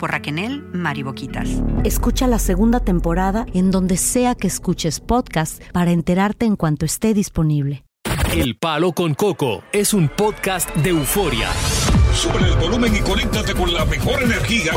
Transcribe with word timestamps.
por 0.00 0.10
Raquenel 0.10 0.64
Mariboquitas. 0.72 1.48
Escucha 1.84 2.26
la 2.26 2.38
segunda 2.38 2.80
temporada 2.80 3.46
en 3.52 3.70
donde 3.70 3.98
sea 3.98 4.34
que 4.34 4.48
escuches 4.48 4.98
podcast 4.98 5.62
para 5.72 5.92
enterarte 5.92 6.46
en 6.46 6.56
cuanto 6.56 6.86
esté 6.86 7.14
disponible. 7.14 7.84
El 8.32 8.56
Palo 8.56 8.92
con 8.92 9.14
Coco 9.14 9.62
es 9.72 9.92
un 9.92 10.08
podcast 10.08 10.74
de 10.76 10.90
euforia. 10.90 11.48
Sube 12.14 12.38
el 12.38 12.56
volumen 12.56 12.94
y 12.96 13.00
conéctate 13.00 13.54
con 13.54 13.72
la 13.72 13.84
mejor 13.84 14.22
energía. 14.22 14.72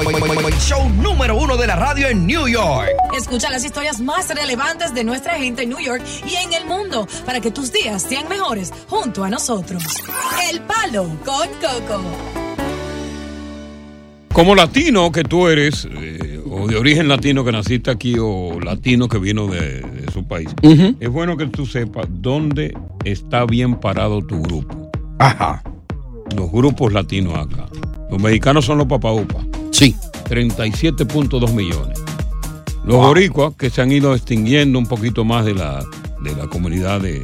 Show 0.59 0.89
número 0.89 1.38
uno 1.38 1.55
de 1.55 1.67
la 1.67 1.75
radio 1.75 2.07
en 2.07 2.27
New 2.27 2.47
York. 2.47 2.89
Escucha 3.16 3.49
las 3.49 3.63
historias 3.63 4.01
más 4.01 4.27
relevantes 4.29 4.94
de 4.94 5.03
nuestra 5.03 5.35
gente 5.35 5.63
en 5.63 5.69
New 5.69 5.79
York 5.79 6.03
y 6.25 6.35
en 6.35 6.53
el 6.53 6.66
mundo 6.66 7.07
para 7.25 7.39
que 7.41 7.51
tus 7.51 7.71
días 7.71 8.01
sean 8.01 8.27
mejores 8.27 8.73
junto 8.89 9.23
a 9.23 9.29
nosotros. 9.29 9.83
El 10.49 10.61
Palo 10.61 11.07
con 11.23 11.47
Coco. 11.61 12.32
Como 14.33 14.55
latino 14.55 15.11
que 15.11 15.23
tú 15.23 15.47
eres, 15.47 15.87
eh, 15.91 16.41
o 16.49 16.67
de 16.67 16.75
origen 16.75 17.07
latino 17.07 17.45
que 17.45 17.51
naciste 17.51 17.91
aquí, 17.91 18.15
o 18.19 18.59
latino 18.59 19.07
que 19.07 19.19
vino 19.19 19.47
de, 19.47 19.81
de 19.81 20.11
su 20.11 20.27
país, 20.27 20.49
es 20.99 21.09
bueno 21.09 21.37
que 21.37 21.45
tú 21.45 21.67
sepas 21.67 22.07
dónde 22.09 22.75
está 23.05 23.45
bien 23.45 23.75
parado 23.75 24.21
tu 24.21 24.41
grupo. 24.41 24.91
Ajá. 25.19 25.61
Los 26.35 26.51
grupos 26.51 26.93
latinos 26.93 27.35
acá. 27.37 27.67
Los 28.09 28.19
mexicanos 28.19 28.65
son 28.65 28.79
los 28.79 28.87
papaupa. 28.87 29.39
Sí. 29.71 29.95
37.2 30.25 31.53
millones. 31.53 32.01
Los 32.85 32.97
boricuas 32.97 33.53
que 33.55 33.69
se 33.69 33.81
han 33.81 33.91
ido 33.91 34.15
extinguiendo 34.15 34.79
un 34.79 34.87
poquito 34.87 35.23
más 35.23 35.45
de 35.45 35.53
la, 35.53 35.83
de 36.23 36.35
la 36.35 36.47
comunidad 36.47 37.01
de 37.01 37.21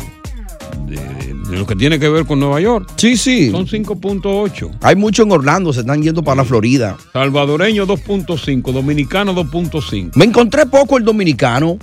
lo 1.49 1.65
que 1.65 1.75
tiene 1.75 1.99
que 1.99 2.09
ver 2.09 2.25
con 2.25 2.39
Nueva 2.39 2.59
York. 2.61 2.89
Sí, 2.97 3.17
sí. 3.17 3.51
Son 3.51 3.65
5.8. 3.67 4.77
Hay 4.81 4.95
mucho 4.95 5.23
en 5.23 5.31
Orlando, 5.31 5.73
se 5.73 5.81
están 5.81 6.01
yendo 6.01 6.23
para 6.23 6.37
la 6.37 6.45
Florida. 6.45 6.97
Salvadoreño 7.13 7.85
2.5, 7.87 8.71
dominicano 8.71 9.33
2.5. 9.33 10.11
Me 10.15 10.25
encontré 10.25 10.65
poco 10.65 10.97
el 10.97 11.03
dominicano. 11.05 11.77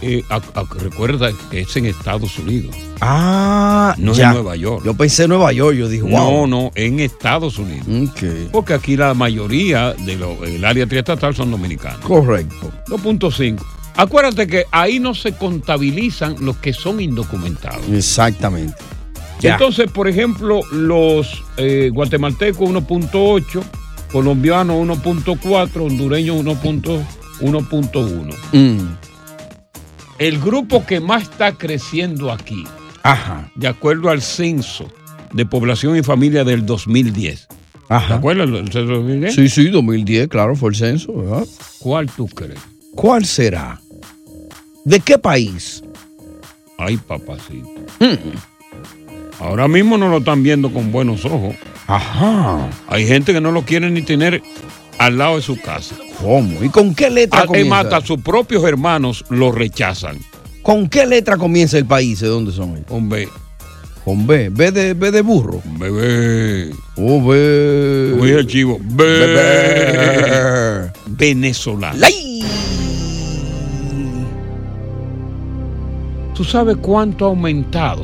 Eh, 0.00 0.22
a- 0.30 0.36
a- 0.36 0.64
recuerda 0.78 1.30
que 1.50 1.62
es 1.62 1.76
en 1.76 1.86
Estados 1.86 2.38
Unidos, 2.38 2.76
Ah, 3.00 3.96
no 3.98 4.12
es 4.12 4.18
ya. 4.18 4.28
en 4.28 4.34
Nueva 4.34 4.54
York. 4.54 4.84
Yo 4.84 4.94
pensé 4.94 5.24
en 5.24 5.30
Nueva 5.30 5.52
York, 5.52 5.76
yo 5.76 5.88
dije, 5.88 6.04
No, 6.06 6.30
wow. 6.30 6.46
no, 6.46 6.70
en 6.76 7.00
Estados 7.00 7.58
Unidos. 7.58 7.84
Ok. 8.12 8.22
Porque 8.52 8.74
aquí 8.74 8.96
la 8.96 9.12
mayoría 9.14 9.94
del 9.94 10.64
área 10.64 10.86
triestatal 10.86 11.34
son 11.34 11.50
dominicanos. 11.50 11.98
Correcto. 12.02 12.70
2.5. 12.86 13.64
Acuérdate 13.98 14.46
que 14.46 14.64
ahí 14.70 15.00
no 15.00 15.12
se 15.12 15.32
contabilizan 15.32 16.36
los 16.38 16.56
que 16.58 16.72
son 16.72 17.00
indocumentados. 17.00 17.84
Exactamente. 17.88 18.76
Ya. 19.40 19.54
Entonces, 19.54 19.90
por 19.90 20.06
ejemplo, 20.06 20.60
los 20.70 21.42
eh, 21.56 21.90
guatemaltecos 21.92 22.70
1.8, 22.70 23.60
colombianos 24.12 24.76
1.4, 24.86 25.84
hondureños 25.84 26.44
1.1. 26.44 28.34
Mm. 28.52 28.88
El 30.20 30.38
grupo 30.38 30.86
que 30.86 31.00
más 31.00 31.24
está 31.24 31.52
creciendo 31.54 32.30
aquí, 32.30 32.64
Ajá. 33.02 33.50
de 33.56 33.66
acuerdo 33.66 34.10
al 34.10 34.22
censo 34.22 34.86
de 35.32 35.44
población 35.44 35.96
y 35.96 36.04
familia 36.04 36.44
del 36.44 36.64
2010. 36.64 37.48
¿Te 37.48 37.94
Ajá. 37.94 38.14
acuerdas 38.14 38.48
del 38.48 38.64
censo 38.72 38.78
del 38.78 38.88
2010? 38.88 39.34
Sí, 39.34 39.48
sí, 39.48 39.70
2010, 39.70 40.28
claro, 40.28 40.54
fue 40.54 40.70
el 40.70 40.76
censo, 40.76 41.12
¿verdad? 41.14 41.44
¿Cuál 41.80 42.08
tú 42.08 42.28
crees? 42.28 42.60
¿Cuál 42.94 43.24
será? 43.24 43.80
¿De 44.84 45.00
qué 45.00 45.18
país? 45.18 45.82
Ay, 46.78 46.96
papacito. 46.96 47.68
Ahora 49.40 49.68
mismo 49.68 49.96
no 49.98 50.08
lo 50.08 50.18
están 50.18 50.42
viendo 50.42 50.72
con 50.72 50.90
buenos 50.92 51.24
ojos. 51.24 51.54
Ajá. 51.86 52.68
Hay 52.88 53.06
gente 53.06 53.32
que 53.32 53.40
no 53.40 53.52
lo 53.52 53.62
quiere 53.62 53.90
ni 53.90 54.02
tener 54.02 54.42
al 54.98 55.18
lado 55.18 55.36
de 55.36 55.42
su 55.42 55.60
casa. 55.60 55.94
¿Cómo? 56.20 56.62
¿Y 56.62 56.68
con 56.68 56.94
qué 56.94 57.10
letra 57.10 57.40
Además, 57.40 57.48
comienza? 57.58 57.80
hasta 57.80 58.06
sus 58.06 58.20
propios 58.20 58.64
hermanos 58.64 59.24
lo 59.30 59.52
rechazan. 59.52 60.18
¿Con 60.62 60.88
qué 60.88 61.06
letra 61.06 61.36
comienza 61.36 61.78
el 61.78 61.86
país? 61.86 62.20
¿De 62.20 62.28
dónde 62.28 62.52
son 62.52 62.70
ellos? 62.72 62.86
Con 62.88 63.08
B. 63.08 63.28
Con 64.04 64.26
B. 64.26 64.48
B 64.50 64.70
de, 64.72 64.94
B 64.94 65.10
de 65.10 65.22
burro. 65.22 65.62
Bebé. 65.78 66.70
Oh, 66.96 67.24
B. 67.26 68.08
Como 68.12 68.24
el 68.24 68.46
chivo. 68.46 68.78
B. 68.82 69.04
Venezolano. 71.06 71.98
Lay. 71.98 72.27
¿Tú 76.38 76.44
sabes 76.44 76.76
cuánto 76.76 77.26
ha 77.26 77.30
aumentado? 77.30 78.02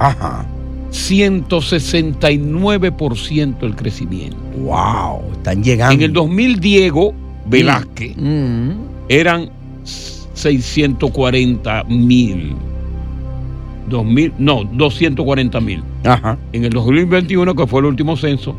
Ajá. 0.00 0.44
169% 0.90 3.62
el 3.62 3.76
crecimiento. 3.76 4.36
Wow. 4.58 5.20
Están 5.34 5.62
llegando. 5.62 5.94
En 5.94 6.02
el 6.02 6.12
2000, 6.12 6.58
Diego 6.58 7.14
Velázquez 7.46 8.16
Mm. 8.16 8.70
eran 9.08 9.50
640 9.84 11.84
mil. 11.84 12.56
2000, 13.88 14.32
no, 14.36 14.64
240 14.64 15.60
mil. 15.60 15.84
Ajá. 16.04 16.36
En 16.52 16.64
el 16.64 16.70
2021, 16.70 17.54
que 17.54 17.68
fue 17.68 17.78
el 17.78 17.86
último 17.86 18.16
censo, 18.16 18.56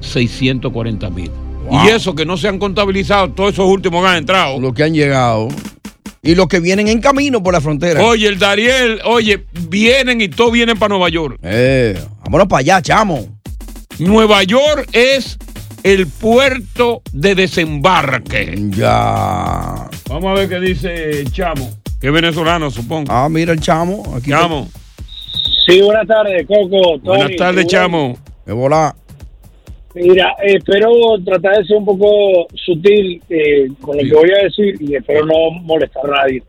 640 0.00 1.10
mil. 1.10 1.30
Wow. 1.68 1.84
Y 1.84 1.88
eso 1.88 2.14
que 2.14 2.24
no 2.24 2.38
se 2.38 2.48
han 2.48 2.58
contabilizado 2.58 3.28
todos 3.32 3.52
esos 3.52 3.68
últimos 3.68 4.02
que 4.02 4.08
han 4.08 4.16
entrado. 4.16 4.58
Los 4.58 4.72
que 4.72 4.84
han 4.84 4.94
llegado. 4.94 5.48
Y 6.22 6.34
los 6.34 6.48
que 6.48 6.60
vienen 6.60 6.88
en 6.88 7.00
camino 7.00 7.42
por 7.42 7.54
la 7.54 7.60
frontera. 7.60 8.02
Oye, 8.04 8.28
el 8.28 8.38
Dariel, 8.38 9.00
oye, 9.04 9.46
vienen 9.68 10.20
y 10.20 10.28
todos 10.28 10.52
vienen 10.52 10.78
para 10.78 10.90
Nueva 10.90 11.08
York. 11.08 11.38
Eh, 11.42 11.98
vámonos 12.24 12.46
para 12.46 12.60
allá, 12.60 12.82
chamo. 12.82 13.26
Nueva 13.98 14.42
York 14.42 14.88
es 14.92 15.38
el 15.82 16.06
puerto 16.06 17.02
de 17.12 17.34
desembarque. 17.34 18.54
Ya. 18.70 19.88
Vamos 20.08 20.24
a 20.30 20.32
ver 20.34 20.48
qué 20.48 20.60
dice 20.60 21.20
el 21.20 21.32
Chamo, 21.32 21.70
que 22.00 22.08
es 22.08 22.12
venezolano, 22.12 22.70
supongo. 22.70 23.10
Ah, 23.12 23.28
mira 23.30 23.52
el 23.52 23.60
chamo. 23.60 24.02
Aquí 24.16 24.30
Chamo, 24.30 24.68
Sí, 25.66 25.80
buenas 25.82 26.06
tardes, 26.06 26.46
Coco. 26.46 26.98
Tony. 27.04 27.18
buenas 27.18 27.36
tardes, 27.36 27.66
Chamo. 27.66 28.18
Me 28.44 28.52
volá. 28.52 28.94
Mira, 29.94 30.34
espero 30.42 30.90
tratar 31.24 31.58
de 31.58 31.64
ser 31.64 31.76
un 31.78 31.84
poco 31.84 32.46
sutil 32.54 33.20
eh, 33.28 33.68
con 33.80 33.96
lo 33.96 34.02
que 34.02 34.14
voy 34.14 34.30
a 34.38 34.44
decir 34.44 34.74
y 34.80 34.94
espero 34.94 35.26
no 35.26 35.50
molestar 35.62 36.04
a 36.06 36.22
nadie. 36.22 36.42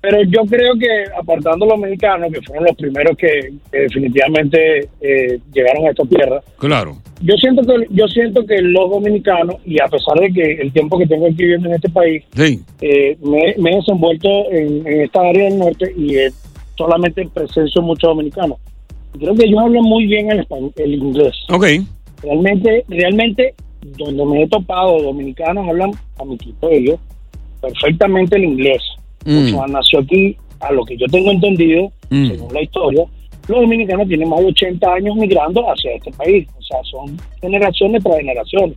Pero 0.00 0.22
yo 0.24 0.42
creo 0.48 0.74
que, 0.78 1.04
apartando 1.18 1.66
los 1.66 1.78
mexicanos, 1.78 2.30
que 2.32 2.40
fueron 2.42 2.66
los 2.66 2.76
primeros 2.76 3.16
que, 3.16 3.54
que 3.72 3.78
definitivamente 3.78 4.88
eh, 5.00 5.40
llegaron 5.52 5.86
a 5.86 5.90
esta 5.90 6.04
tierra, 6.04 6.40
claro. 6.58 6.98
yo 7.22 7.34
siento 7.36 7.62
que 7.62 7.86
yo 7.90 8.06
siento 8.08 8.44
que 8.46 8.60
los 8.60 8.90
dominicanos, 8.90 9.56
y 9.64 9.80
a 9.80 9.86
pesar 9.86 10.20
de 10.20 10.32
que 10.32 10.52
el 10.62 10.72
tiempo 10.72 10.98
que 10.98 11.06
tengo 11.06 11.26
aquí 11.26 11.36
viviendo 11.36 11.68
en 11.68 11.74
este 11.76 11.88
país, 11.88 12.22
Sí, 12.36 12.60
eh, 12.82 13.16
me, 13.22 13.54
me 13.58 13.72
he 13.72 13.76
desenvuelto 13.76 14.28
en, 14.52 14.86
en 14.86 15.00
esta 15.00 15.20
área 15.20 15.44
del 15.44 15.58
norte 15.58 15.92
y 15.96 16.16
solamente 16.76 17.26
presencio 17.32 17.82
muchos 17.82 18.08
dominicanos. 18.10 18.58
Creo 19.18 19.34
que 19.34 19.46
ellos 19.46 19.60
hablan 19.60 19.82
muy 19.82 20.06
bien 20.06 20.30
el, 20.30 20.40
español, 20.40 20.72
el 20.76 20.94
inglés. 20.94 21.34
ok. 21.48 21.64
Realmente, 22.22 22.84
realmente, 22.88 23.54
donde 23.96 24.24
me 24.24 24.42
he 24.42 24.48
topado 24.48 25.00
dominicanos 25.02 25.68
hablan 25.68 25.92
a 26.18 26.24
mi 26.24 26.36
ellos 26.70 26.98
perfectamente 27.60 28.36
el 28.36 28.44
inglés. 28.44 28.82
Mm. 29.24 29.54
Cuando 29.54 29.78
nació 29.78 30.00
aquí, 30.00 30.36
a 30.60 30.72
lo 30.72 30.84
que 30.84 30.96
yo 30.96 31.06
tengo 31.06 31.30
entendido, 31.30 31.90
Mm. 32.10 32.26
según 32.28 32.54
la 32.54 32.62
historia, 32.62 33.04
los 33.48 33.60
dominicanos 33.60 34.08
tienen 34.08 34.28
más 34.28 34.40
de 34.40 34.46
80 34.46 34.92
años 34.94 35.16
migrando 35.16 35.62
hacia 35.70 35.94
este 35.94 36.10
país. 36.12 36.46
O 36.58 36.62
sea, 36.62 36.78
son 36.84 37.16
generaciones 37.40 38.02
tras 38.02 38.16
generaciones. 38.16 38.76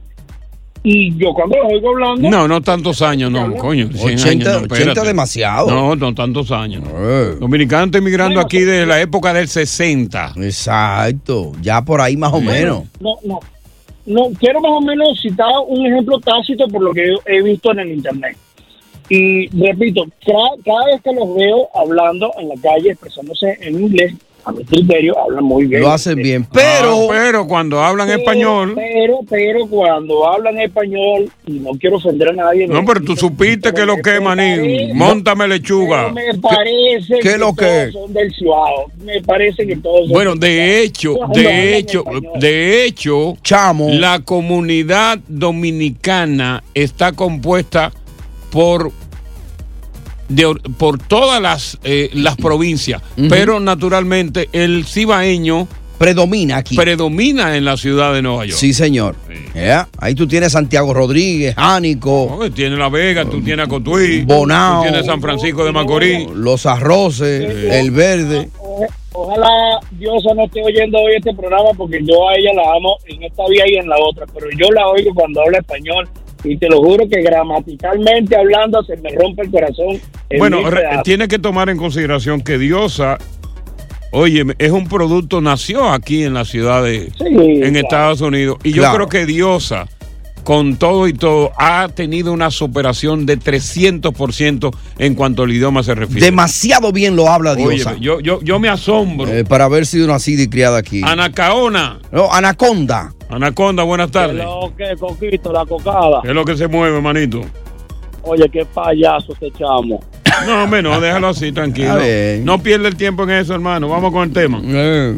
Y 0.84 1.16
yo 1.16 1.34
cuando 1.34 1.58
los 1.58 1.74
oigo 1.74 1.90
hablando... 1.90 2.30
No, 2.30 2.48
no 2.48 2.62
tantos 2.62 3.02
años, 3.04 3.32
no, 3.32 3.56
coño. 3.56 3.88
100 3.94 4.16
80, 4.16 4.30
años, 4.30 4.46
no, 4.46 4.52
80 4.52 4.74
espérate. 4.74 5.08
demasiado. 5.08 5.70
No, 5.70 5.96
no 5.96 6.16
tantos 6.16 6.52
años. 6.52 6.84
Eh. 6.88 7.36
Dominicanos 7.40 7.88
están 7.88 8.04
migrando 8.04 8.40
aquí 8.40 8.60
de 8.62 8.86
la 8.88 9.00
época 9.00 9.32
del 9.34 9.48
60. 9.48 10.34
Exacto, 10.38 11.52
ya 11.62 11.84
por 11.84 12.02
ahí 12.02 12.18
más 12.18 12.34
o 12.34 12.42
menos. 12.42 12.86
No, 13.00 13.18
no. 13.24 13.40
No, 14.04 14.30
quiero 14.40 14.60
más 14.62 14.72
o 14.72 14.82
menos 14.82 15.22
citar 15.22 15.48
un 15.68 15.86
ejemplo 15.86 16.20
tácito 16.20 16.68
por 16.68 16.82
lo 16.82 16.92
que 16.92 17.08
yo 17.08 17.20
he 17.28 17.44
visto 17.44 17.72
en 17.72 17.80
el 17.80 17.92
internet. 17.92 18.36
Y 19.10 19.48
repito, 19.50 20.06
cada, 20.26 20.50
cada 20.66 20.86
vez 20.86 21.02
que 21.04 21.14
los 21.14 21.36
veo 21.36 21.68
hablando 21.76 22.32
en 22.40 22.50
la 22.50 22.56
calle, 22.56 22.92
expresándose 22.92 23.58
en 23.62 23.80
inglés, 23.80 24.16
a 24.44 24.52
mi 24.52 24.64
criterio, 24.64 25.18
hablan 25.20 25.44
muy 25.44 25.66
bien. 25.66 25.82
Lo 25.82 25.92
hacen 25.92 26.16
bien, 26.16 26.46
pero... 26.52 27.04
Ah, 27.04 27.08
pero 27.12 27.48
cuando 27.48 27.80
hablan 27.82 28.08
Pero, 28.08 28.20
español. 28.20 28.74
Pero, 28.76 29.20
pero 29.30 29.68
cuando 29.68 30.28
hablan 30.28 30.60
español, 30.60 31.30
y 31.46 31.60
no 31.60 31.72
quiero 31.80 31.98
ofender 31.98 32.30
a 32.30 32.34
nadie. 32.34 32.68
No, 32.68 32.84
pero 32.86 33.02
tú 33.02 33.16
supiste 33.16 33.74
que 33.74 33.86
lo 33.86 33.98
que, 33.98 34.20
manín. 34.20 34.98
Móntame 34.98 35.48
lechuga. 35.48 36.12
Me 36.12 36.34
parece 36.40 37.20
¿Qué 37.22 37.32
que 37.32 37.38
lo 37.38 37.54
que? 37.56 37.90
todos 37.92 38.06
son 38.06 38.14
del 38.14 38.32
Ciudad. 38.34 38.58
Me 39.04 39.22
parece 39.22 39.68
que 39.68 39.76
todos 39.78 40.02
son 40.02 40.10
Bueno, 40.12 40.36
de 40.36 40.82
hecho, 40.82 41.16
de 41.34 41.78
hecho, 41.78 42.04
de 42.40 42.86
hecho, 42.86 43.38
Chamo. 43.44 43.90
la 43.92 44.20
comunidad 44.20 45.20
dominicana 45.28 46.64
está 46.74 47.12
compuesta 47.14 47.92
por 48.52 48.92
de 50.36 50.46
or- 50.46 50.62
por 50.78 50.98
todas 50.98 51.42
las 51.42 51.78
eh, 51.84 52.10
las 52.14 52.36
provincias, 52.38 53.02
pero 53.30 53.60
naturalmente 53.60 54.50
el 54.52 54.86
cibaeño 54.86 55.68
predomina 55.98 56.58
aquí. 56.58 56.76
Predomina 56.76 57.56
en 57.56 57.64
la 57.66 57.78
ciudad 57.78 58.12
de 58.14 58.22
Nueva 58.24 58.46
York. 58.46 58.58
Sí, 58.58 58.74
señor. 58.74 59.16
Ahí 60.00 60.16
tú 60.16 60.28
tienes 60.28 60.52
Santiago 60.54 60.94
Rodríguez, 60.94 61.54
Jánico, 61.56 62.38
No, 62.40 62.52
Tiene 62.52 62.76
La 62.78 62.90
Vega, 62.90 63.26
tú 63.26 63.42
tienes 63.42 63.66
a 63.66 63.70
Cotuí, 63.70 64.24
Bonao. 64.24 64.82
tú 64.84 64.90
tienes 64.90 65.06
San 65.06 65.22
Francisco 65.22 65.64
de 65.64 65.72
Macorís. 65.72 66.28
los 66.32 66.66
arroces, 66.66 67.72
el 67.72 67.92
verde. 67.92 68.50
Oja- 68.60 68.88
Ojalá 69.14 69.78
Diosa 69.92 70.34
no 70.34 70.46
esté 70.46 70.64
oyendo 70.64 70.98
hoy 70.98 71.16
este 71.18 71.34
programa 71.36 71.72
porque 71.78 72.00
yo 72.02 72.30
a 72.30 72.34
ella 72.36 72.52
la 72.56 72.62
amo 72.78 72.96
en 73.08 73.22
esta 73.24 73.44
vía 73.50 73.66
y 73.68 73.76
en 73.76 73.90
la 73.90 73.98
otra, 74.00 74.26
pero 74.34 74.48
yo 74.58 74.72
la 74.72 74.88
oigo 74.88 75.14
cuando 75.14 75.42
habla 75.42 75.58
español 75.60 76.08
y 76.44 76.58
te 76.58 76.68
lo 76.70 76.82
juro 76.82 77.08
que 77.10 77.22
gramaticalmente 77.22 78.36
hablando 78.36 78.84
se 78.84 78.98
me 78.98 79.10
rompe 79.12 79.44
el 79.44 79.52
corazón. 79.52 80.00
en 80.30 80.40
Bueno, 80.40 80.60
tiene 81.04 81.28
que 81.28 81.40
tomar 81.40 81.70
en 81.70 81.78
consideración 81.78 82.42
que 82.42 82.58
Diosa, 82.58 83.18
oye, 84.12 84.44
es 84.58 84.72
un 84.72 84.88
producto, 84.88 85.42
nació 85.42 85.90
aquí 85.92 86.24
en 86.24 86.34
la 86.34 86.46
ciudad 86.46 86.84
de, 86.84 87.12
Sí, 87.18 87.26
en 87.26 87.60
claro. 87.60 87.78
Estados 87.80 88.22
Unidos. 88.22 88.58
Y 88.64 88.74
yo 88.74 88.84
creo 88.94 89.08
que 89.08 89.26
Diosa, 89.26 89.88
con 90.44 90.78
todo 90.78 91.08
y 91.08 91.14
todo, 91.14 91.52
ha 91.58 91.88
tenido 91.90 92.34
una 92.34 92.50
superación 92.50 93.28
de 93.28 93.38
300% 93.38 94.76
en 94.98 95.14
cuanto 95.16 95.44
al 95.44 95.52
idioma 95.52 95.84
se 95.84 95.94
refiere. 95.94 96.26
Demasiado 96.26 96.92
bien 96.92 97.16
lo 97.16 97.30
habla 97.30 97.52
Oye, 97.54 97.76
Diosa. 97.76 97.96
yo, 98.00 98.20
yo, 98.20 98.42
yo 98.42 98.60
me 98.60 98.68
asombro. 98.70 99.32
Eh, 99.32 99.44
para 99.46 99.66
haber 99.66 99.86
sido 99.86 100.08
nacida 100.08 100.42
y 100.44 100.48
criada 100.50 100.80
aquí. 100.80 101.02
Anacaona. 101.06 102.00
No, 102.12 102.32
Anaconda. 102.32 103.14
Anaconda, 103.32 103.84
buenas 103.84 104.12
tardes. 104.12 104.44
Lo 104.44 104.74
que, 104.76 104.96
Coquito, 105.00 105.54
la 105.54 105.66
cocada. 105.66 106.22
¿Qué 106.22 106.30
es 106.30 106.36
lo 106.36 106.44
que 106.44 106.58
se 106.58 106.68
mueve, 106.68 107.00
manito? 107.02 107.42
Oye, 108.24 108.48
qué 108.50 108.66
payaso 108.66 109.34
ese 109.34 109.52
chamo. 109.52 110.00
No, 110.46 110.64
hombre, 110.64 110.82
no, 110.82 111.00
déjalo 111.00 111.30
así, 111.30 111.52
tranquilo. 111.52 111.98
No 112.44 112.60
pierde 112.62 112.88
el 112.88 112.96
tiempo 112.96 113.24
en 113.24 113.32
eso, 113.32 113.54
hermano. 113.54 113.88
Vamos 113.90 114.12
con 114.12 114.24
el 114.24 114.34
tema. 114.34 114.62
Eh. 114.64 115.16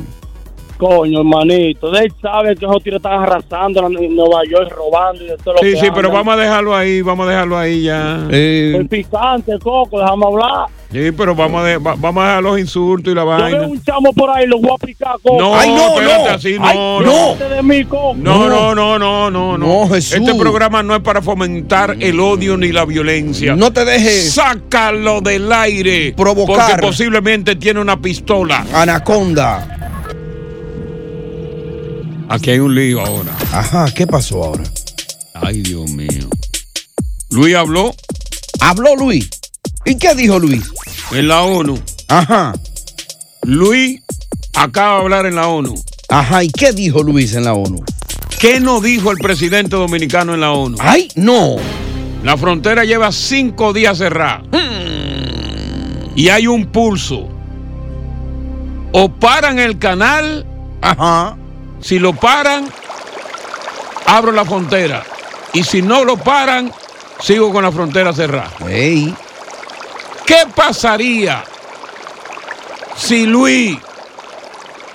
Coño, 0.77 1.19
hermanito. 1.19 1.93
Él 1.95 2.11
sabe 2.21 2.55
que 2.55 2.65
esos 2.65 2.83
tiros 2.83 2.97
están 2.97 3.21
arrasando 3.23 3.87
en 3.87 4.15
Nueva 4.15 4.41
York, 4.49 4.73
robando 4.75 5.23
y 5.23 5.27
de 5.27 5.37
todo 5.37 5.53
lo 5.53 5.59
Sí, 5.59 5.71
que 5.73 5.79
sí, 5.79 5.87
pero 5.93 6.09
andan. 6.09 6.13
vamos 6.13 6.33
a 6.33 6.37
dejarlo 6.37 6.75
ahí, 6.75 7.01
vamos 7.01 7.27
a 7.27 7.29
dejarlo 7.29 7.57
ahí 7.57 7.83
ya. 7.83 8.25
El 8.29 8.87
picante, 8.89 9.57
Coco, 9.59 9.99
déjame 9.99 10.25
hablar. 10.25 10.65
Sí, 10.91 11.11
pero 11.11 11.33
vamos 11.33 11.63
a, 11.63 11.65
de- 11.65 11.77
va- 11.79 11.95
vamos 11.97 12.23
a 12.23 12.27
dejar 12.27 12.43
los 12.43 12.59
insultos 12.59 13.11
y 13.11 13.15
la 13.15 13.21
Yo 13.23 13.27
vaina. 13.27 13.57
veo 13.59 13.67
un 13.69 13.83
chamo 13.83 14.13
por 14.13 14.29
ahí, 14.29 14.45
lo 14.45 14.59
voy 14.59 14.71
a 14.79 14.85
picar, 14.85 15.15
Coco. 15.23 15.39
No, 15.39 15.59
espérate, 15.59 16.29
así 16.29 16.59
no, 16.59 16.65
Ay, 16.67 16.77
no. 16.77 17.01
déjate 17.35 17.49
de 17.55 17.63
mí, 17.63 17.83
Coco. 17.85 18.13
No, 18.17 18.47
no, 18.47 18.75
no, 18.75 18.99
no, 18.99 19.29
no, 19.31 19.57
no. 19.57 19.57
No, 19.57 19.87
Jesús. 19.89 20.13
Este 20.13 20.35
programa 20.35 20.83
no 20.83 20.95
es 20.95 21.01
para 21.01 21.21
fomentar 21.21 21.95
el 21.99 22.19
odio 22.19 22.57
ni 22.57 22.71
la 22.71 22.85
violencia. 22.85 23.55
No 23.55 23.71
te 23.73 23.85
dejes 23.85 24.33
Sácalo 24.33 25.21
del 25.21 25.51
aire. 25.51 26.13
Provocar. 26.15 26.69
Porque 26.71 26.81
posiblemente 26.87 27.55
tiene 27.55 27.79
una 27.79 27.99
pistola. 27.99 28.63
Anaconda. 28.73 29.82
Aquí 32.29 32.51
hay 32.51 32.59
un 32.59 32.73
lío 32.75 33.01
ahora. 33.05 33.35
Ajá, 33.51 33.91
¿qué 33.93 34.07
pasó 34.07 34.43
ahora? 34.43 34.63
Ay, 35.33 35.61
Dios 35.61 35.89
mío. 35.89 36.29
Luis 37.29 37.55
habló 37.55 37.93
Habló 38.59 38.95
Luis. 38.95 39.29
¿Y 39.85 39.95
qué 39.95 40.15
dijo 40.15 40.39
Luis? 40.39 40.63
en 41.11 41.27
la 41.27 41.41
ONU. 41.43 41.77
Ajá. 42.07 42.53
Luis 43.43 44.01
acaba 44.55 44.95
de 44.95 45.01
hablar 45.01 45.25
en 45.25 45.35
la 45.35 45.47
ONU. 45.47 45.75
Ajá, 46.09 46.43
¿y 46.43 46.49
qué 46.49 46.71
dijo 46.71 47.03
Luis 47.03 47.35
en 47.35 47.43
la 47.43 47.53
ONU? 47.53 47.83
¿Qué 48.39 48.59
no 48.59 48.79
dijo 48.81 49.11
el 49.11 49.17
presidente 49.17 49.75
dominicano 49.75 50.33
en 50.33 50.39
la 50.41 50.51
ONU? 50.51 50.77
Ay, 50.79 51.09
no. 51.15 51.57
La 52.23 52.37
frontera 52.37 52.85
lleva 52.85 53.11
cinco 53.11 53.73
días 53.73 53.97
cerrada. 53.97 54.43
Y 56.15 56.29
hay 56.29 56.47
un 56.47 56.67
pulso. 56.67 57.27
O 58.93 59.09
paran 59.09 59.59
el 59.59 59.77
canal. 59.77 60.45
Ajá. 60.81 61.37
Si 61.83 61.99
lo 61.99 62.13
paran, 62.13 62.65
abro 64.05 64.31
la 64.31 64.45
frontera. 64.45 65.03
Y 65.51 65.63
si 65.63 65.81
no 65.81 66.05
lo 66.05 66.15
paran, 66.15 66.71
sigo 67.19 67.51
con 67.51 67.63
la 67.63 67.71
frontera 67.71 68.13
cerrada. 68.13 68.51
¿Qué 70.25 70.47
pasaría 70.55 71.43
si 72.95 73.25
Luis 73.25 73.77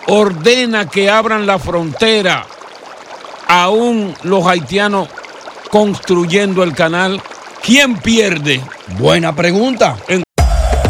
ordena 0.07 0.89
que 0.89 1.11
abran 1.11 1.47
la 1.47 1.59
frontera 1.59 2.47
aún 3.47 4.15
los 4.23 4.47
haitianos 4.47 5.09
construyendo 5.71 6.63
el 6.63 6.75
canal? 6.75 7.21
¿Quién 7.63 7.99
pierde? 7.99 8.63
Buena 8.99 9.37
pregunta. 9.37 9.97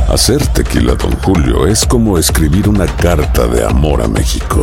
Hacer 0.08 0.46
tequila, 0.46 0.94
Don 0.94 1.12
Julio, 1.22 1.66
es 1.66 1.84
como 1.84 2.18
escribir 2.18 2.68
una 2.68 2.86
carta 2.86 3.48
de 3.48 3.64
amor 3.64 4.00
a 4.00 4.08
México. 4.08 4.62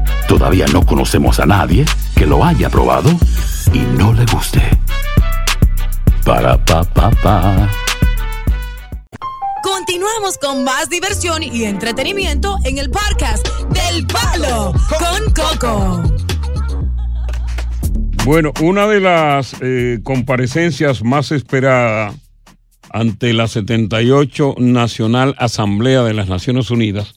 todavía 0.31 0.65
no 0.67 0.85
conocemos 0.85 1.41
a 1.41 1.45
nadie 1.45 1.83
que 2.15 2.25
lo 2.25 2.45
haya 2.45 2.69
probado 2.69 3.09
y 3.73 3.79
no 3.97 4.13
le 4.13 4.25
guste. 4.27 4.61
Para 6.23 6.57
pa 6.63 6.85
pa 6.85 7.11
pa. 7.21 7.69
Continuamos 9.61 10.37
con 10.37 10.63
más 10.63 10.89
diversión 10.89 11.43
y 11.43 11.65
entretenimiento 11.65 12.55
en 12.63 12.77
el 12.77 12.89
podcast 12.89 13.45
del 13.71 14.07
Palo 14.07 14.71
con 14.97 15.33
Coco. 15.33 16.03
Bueno, 18.23 18.53
una 18.61 18.87
de 18.87 19.01
las 19.01 19.53
eh, 19.59 19.99
comparecencias 20.01 21.03
más 21.03 21.33
esperadas 21.33 22.15
ante 22.89 23.33
la 23.33 23.49
78 23.49 24.55
Nacional 24.59 25.35
Asamblea 25.37 26.03
de 26.03 26.13
las 26.13 26.29
Naciones 26.29 26.71
Unidas, 26.71 27.15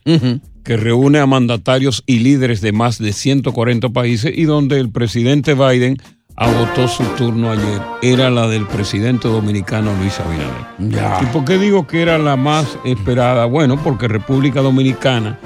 que 0.64 0.76
reúne 0.76 1.20
a 1.20 1.26
mandatarios 1.26 2.02
y 2.06 2.20
líderes 2.20 2.60
de 2.60 2.72
más 2.72 2.98
de 2.98 3.12
140 3.12 3.90
países 3.90 4.32
y 4.34 4.44
donde 4.44 4.80
el 4.80 4.90
presidente 4.90 5.54
Biden 5.54 5.98
agotó 6.36 6.88
su 6.88 7.04
turno 7.16 7.52
ayer, 7.52 7.80
era 8.02 8.30
la 8.30 8.48
del 8.48 8.66
presidente 8.66 9.28
dominicano 9.28 9.94
Luis 10.00 10.18
Abinader. 10.18 10.66
Ya. 10.78 11.20
¿Y 11.22 11.26
por 11.26 11.44
qué 11.44 11.58
digo 11.58 11.86
que 11.86 12.02
era 12.02 12.18
la 12.18 12.36
más 12.36 12.78
esperada? 12.84 13.44
Bueno, 13.44 13.80
porque 13.82 14.08
República 14.08 14.60
Dominicana 14.60 15.38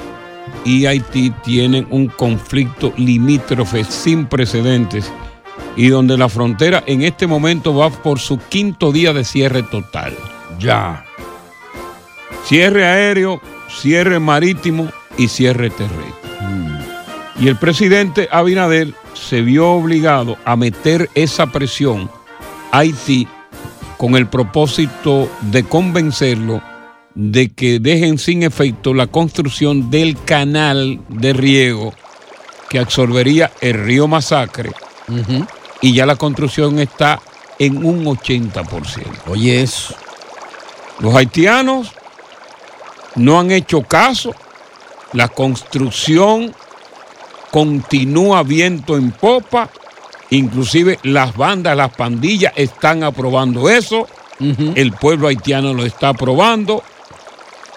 y 0.64 0.86
Haití 0.86 1.30
tienen 1.44 1.86
un 1.90 2.06
conflicto 2.06 2.92
limítrofe 2.96 3.84
sin 3.84 4.26
precedentes 4.26 5.12
y 5.76 5.88
donde 5.88 6.16
la 6.16 6.28
frontera 6.28 6.82
en 6.86 7.02
este 7.02 7.26
momento 7.26 7.74
va 7.74 7.90
por 7.90 8.18
su 8.18 8.38
quinto 8.38 8.92
día 8.92 9.12
de 9.12 9.24
cierre 9.24 9.62
total. 9.64 10.16
Ya. 10.58 11.04
Cierre 12.44 12.86
aéreo, 12.86 13.40
cierre 13.68 14.18
marítimo 14.18 14.88
y 15.18 15.28
cierre 15.28 15.70
terrestre. 15.70 16.14
Y 17.38 17.48
el 17.48 17.56
presidente 17.56 18.28
Abinader 18.32 18.94
se 19.14 19.42
vio 19.42 19.70
obligado 19.72 20.36
a 20.44 20.56
meter 20.56 21.10
esa 21.14 21.46
presión 21.46 22.10
a 22.72 22.78
Haití 22.78 23.28
con 23.96 24.16
el 24.16 24.26
propósito 24.28 25.30
de 25.42 25.64
convencerlo 25.64 26.62
de 27.14 27.48
que 27.48 27.80
dejen 27.80 28.18
sin 28.18 28.42
efecto 28.44 28.94
la 28.94 29.08
construcción 29.08 29.90
del 29.90 30.16
canal 30.24 31.00
de 31.08 31.32
riego 31.32 31.92
que 32.70 32.78
absorbería 32.78 33.50
el 33.60 33.74
río 33.74 34.06
Masacre 34.06 34.70
y 35.80 35.94
ya 35.94 36.06
la 36.06 36.16
construcción 36.16 36.78
está 36.78 37.20
en 37.58 37.84
un 37.84 38.04
80%. 38.04 39.04
Oye, 39.28 39.62
eso. 39.62 39.94
Los 41.00 41.14
haitianos 41.14 41.92
no 43.14 43.38
han 43.38 43.50
hecho 43.50 43.82
caso. 43.82 44.34
La 45.12 45.28
construcción 45.28 46.54
continúa 47.50 48.42
viento 48.42 48.96
en 48.96 49.10
popa. 49.10 49.70
Inclusive 50.30 50.98
las 51.02 51.36
bandas, 51.36 51.76
las 51.76 51.94
pandillas 51.94 52.52
están 52.56 53.02
aprobando 53.02 53.70
eso. 53.70 54.06
El 54.40 54.92
pueblo 54.92 55.28
haitiano 55.28 55.74
lo 55.74 55.84
está 55.84 56.10
aprobando. 56.10 56.82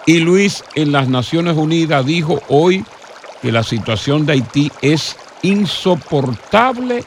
Y 0.06 0.18
Luis 0.18 0.62
en 0.74 0.92
las 0.92 1.08
Naciones 1.08 1.56
Unidas 1.56 2.04
dijo 2.04 2.40
hoy 2.48 2.84
que 3.40 3.50
la 3.50 3.62
situación 3.62 4.26
de 4.26 4.34
Haití 4.34 4.70
es 4.82 5.16
insoportable 5.42 7.04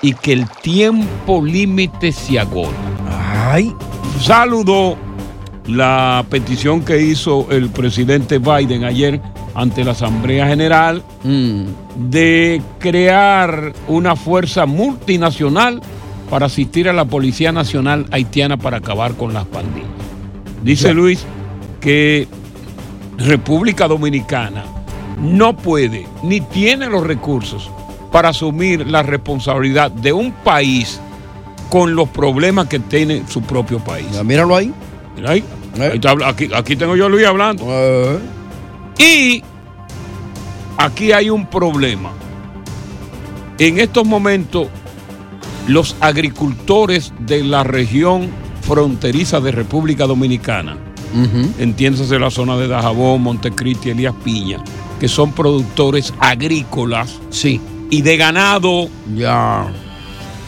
y 0.00 0.14
que 0.14 0.32
el 0.32 0.48
tiempo 0.62 1.44
límite 1.44 2.12
se 2.12 2.38
agota. 2.38 2.70
Ay. 3.50 3.74
Saludó 4.22 4.96
la 5.66 6.24
petición 6.28 6.84
que 6.84 7.00
hizo 7.00 7.46
el 7.50 7.68
presidente 7.68 8.38
Biden 8.38 8.84
ayer 8.84 9.20
ante 9.58 9.82
la 9.84 9.90
Asamblea 9.90 10.46
General 10.46 11.02
de 11.96 12.62
crear 12.78 13.72
una 13.88 14.14
fuerza 14.14 14.66
multinacional 14.66 15.82
para 16.30 16.46
asistir 16.46 16.88
a 16.88 16.92
la 16.92 17.04
Policía 17.06 17.50
Nacional 17.50 18.06
Haitiana 18.12 18.56
para 18.56 18.76
acabar 18.76 19.14
con 19.14 19.34
las 19.34 19.44
pandillas. 19.46 19.88
Dice 20.62 20.94
Luis 20.94 21.24
que 21.80 22.28
República 23.16 23.88
Dominicana 23.88 24.64
no 25.20 25.56
puede 25.56 26.06
ni 26.22 26.40
tiene 26.40 26.86
los 26.86 27.04
recursos 27.04 27.68
para 28.12 28.28
asumir 28.28 28.86
la 28.86 29.02
responsabilidad 29.02 29.90
de 29.90 30.12
un 30.12 30.30
país 30.30 31.00
con 31.68 31.96
los 31.96 32.08
problemas 32.10 32.68
que 32.68 32.78
tiene 32.78 33.24
su 33.28 33.42
propio 33.42 33.80
país. 33.80 34.06
míralo 34.24 34.54
ahí. 34.54 34.72
Mira 35.16 35.32
ahí. 35.32 35.42
Ahí 35.80 35.90
está 35.94 36.10
habla- 36.10 36.28
aquí, 36.28 36.48
aquí 36.54 36.76
tengo 36.76 36.94
yo 36.94 37.06
a 37.06 37.08
Luis 37.08 37.26
hablando. 37.26 37.64
Y 38.98 39.42
aquí 40.76 41.12
hay 41.12 41.30
un 41.30 41.46
problema. 41.46 42.10
En 43.58 43.78
estos 43.78 44.06
momentos, 44.06 44.68
los 45.66 45.96
agricultores 46.00 47.12
de 47.20 47.44
la 47.44 47.64
región 47.64 48.28
fronteriza 48.62 49.40
de 49.40 49.52
República 49.52 50.06
Dominicana, 50.06 50.76
entiéndase 51.58 52.18
la 52.18 52.30
zona 52.30 52.56
de 52.56 52.68
Dajabón, 52.68 53.22
Montecristi, 53.22 53.90
Elías 53.90 54.14
Piña, 54.24 54.62
que 55.00 55.08
son 55.08 55.32
productores 55.32 56.12
agrícolas 56.20 57.18
sí. 57.30 57.60
y 57.90 58.02
de 58.02 58.16
ganado, 58.16 58.88
ya 59.16 59.72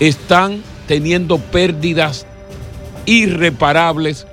están 0.00 0.62
teniendo 0.86 1.38
pérdidas 1.38 2.26
irreparables 3.06 4.26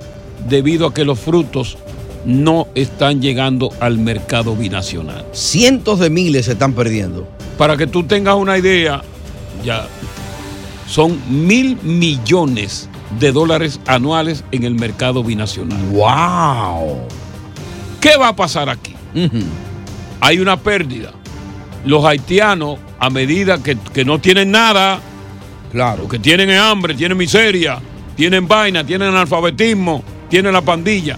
debido 0.47 0.87
a 0.87 0.93
que 0.93 1.05
los 1.05 1.19
frutos 1.19 1.77
no 2.27 2.67
están 2.75 3.21
llegando 3.21 3.71
al 3.79 3.97
mercado 3.97 4.53
binacional. 4.53 5.25
Cientos 5.31 5.99
de 5.99 6.09
miles 6.09 6.45
se 6.45 6.51
están 6.51 6.73
perdiendo. 6.73 7.25
Para 7.57 7.77
que 7.77 7.87
tú 7.87 8.03
tengas 8.03 8.35
una 8.35 8.57
idea, 8.57 9.01
ya 9.63 9.87
son 10.87 11.19
mil 11.29 11.77
millones 11.83 12.89
de 13.17 13.31
dólares 13.31 13.79
anuales 13.87 14.43
en 14.51 14.65
el 14.65 14.75
mercado 14.75 15.23
binacional. 15.23 15.79
¡Wow! 15.91 16.99
¿Qué 18.01 18.17
va 18.17 18.27
a 18.27 18.35
pasar 18.35 18.69
aquí? 18.69 18.93
Hay 20.19 20.39
una 20.39 20.57
pérdida. 20.57 21.13
Los 21.85 22.03
haitianos, 22.03 22.77
a 22.99 23.09
medida 23.09 23.63
que, 23.63 23.77
que 23.93 24.03
no 24.03 24.19
tienen 24.19 24.51
nada, 24.51 24.99
claro. 25.71 26.09
que 26.09 26.19
tienen 26.19 26.51
hambre, 26.51 26.93
tienen 26.93 27.17
miseria, 27.17 27.79
tienen 28.17 28.49
vaina, 28.49 28.83
tienen 28.83 29.07
analfabetismo, 29.07 30.03
tienen 30.29 30.51
la 30.51 30.61
pandilla. 30.61 31.17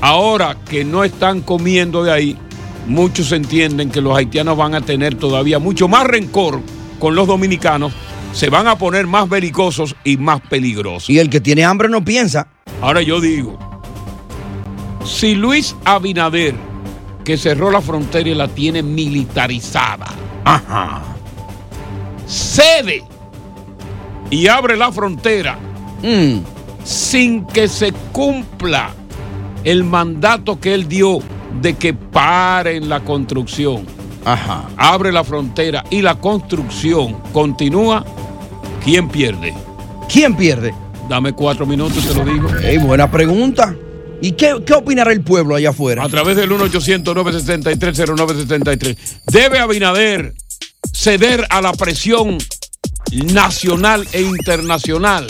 Ahora 0.00 0.56
que 0.68 0.84
no 0.84 1.04
están 1.04 1.40
comiendo 1.40 2.04
de 2.04 2.12
ahí, 2.12 2.36
muchos 2.86 3.32
entienden 3.32 3.90
que 3.90 4.00
los 4.00 4.16
haitianos 4.16 4.56
van 4.56 4.74
a 4.74 4.80
tener 4.80 5.14
todavía 5.14 5.58
mucho 5.58 5.88
más 5.88 6.06
rencor 6.06 6.60
con 6.98 7.14
los 7.14 7.26
dominicanos, 7.26 7.92
se 8.32 8.50
van 8.50 8.66
a 8.66 8.76
poner 8.76 9.06
más 9.06 9.28
belicosos 9.28 9.96
y 10.04 10.16
más 10.16 10.40
peligrosos. 10.42 11.08
Y 11.10 11.18
el 11.18 11.30
que 11.30 11.40
tiene 11.40 11.64
hambre 11.64 11.88
no 11.88 12.04
piensa. 12.04 12.48
Ahora 12.82 13.00
yo 13.02 13.20
digo, 13.20 13.58
si 15.04 15.34
Luis 15.34 15.74
Abinader, 15.84 16.54
que 17.24 17.36
cerró 17.36 17.70
la 17.70 17.80
frontera 17.80 18.28
y 18.28 18.34
la 18.34 18.48
tiene 18.48 18.82
militarizada, 18.82 20.06
cede 22.26 23.02
y 24.30 24.46
abre 24.48 24.76
la 24.76 24.92
frontera 24.92 25.58
Mm. 26.02 26.40
sin 26.84 27.46
que 27.46 27.68
se 27.68 27.92
cumpla 28.12 28.92
el 29.66 29.84
mandato 29.84 30.58
que 30.60 30.72
él 30.72 30.88
dio 30.88 31.18
de 31.60 31.74
que 31.74 31.92
paren 31.92 32.88
la 32.88 33.00
construcción. 33.00 33.84
Ajá. 34.24 34.70
Abre 34.76 35.10
la 35.10 35.24
frontera 35.24 35.82
y 35.90 36.02
la 36.02 36.14
construcción 36.14 37.16
continúa. 37.32 38.04
¿Quién 38.84 39.08
pierde? 39.08 39.52
¿Quién 40.08 40.36
pierde? 40.36 40.72
Dame 41.08 41.32
cuatro 41.32 41.66
minutos, 41.66 42.06
te 42.06 42.14
lo 42.14 42.24
digo. 42.24 42.48
Ey, 42.62 42.78
buena 42.78 43.10
pregunta. 43.10 43.74
¿Y 44.22 44.30
qué, 44.32 44.54
qué 44.64 44.72
opinará 44.72 45.12
el 45.12 45.22
pueblo 45.22 45.54
allá 45.56 45.70
afuera? 45.70 46.04
A 46.04 46.08
través 46.08 46.36
del 46.36 46.48
1-800-963-0963. 46.50 48.96
Debe 49.26 49.58
Abinader 49.58 50.32
ceder 50.92 51.44
a 51.50 51.60
la 51.60 51.72
presión 51.72 52.38
nacional 53.32 54.06
e 54.12 54.22
internacional. 54.22 55.26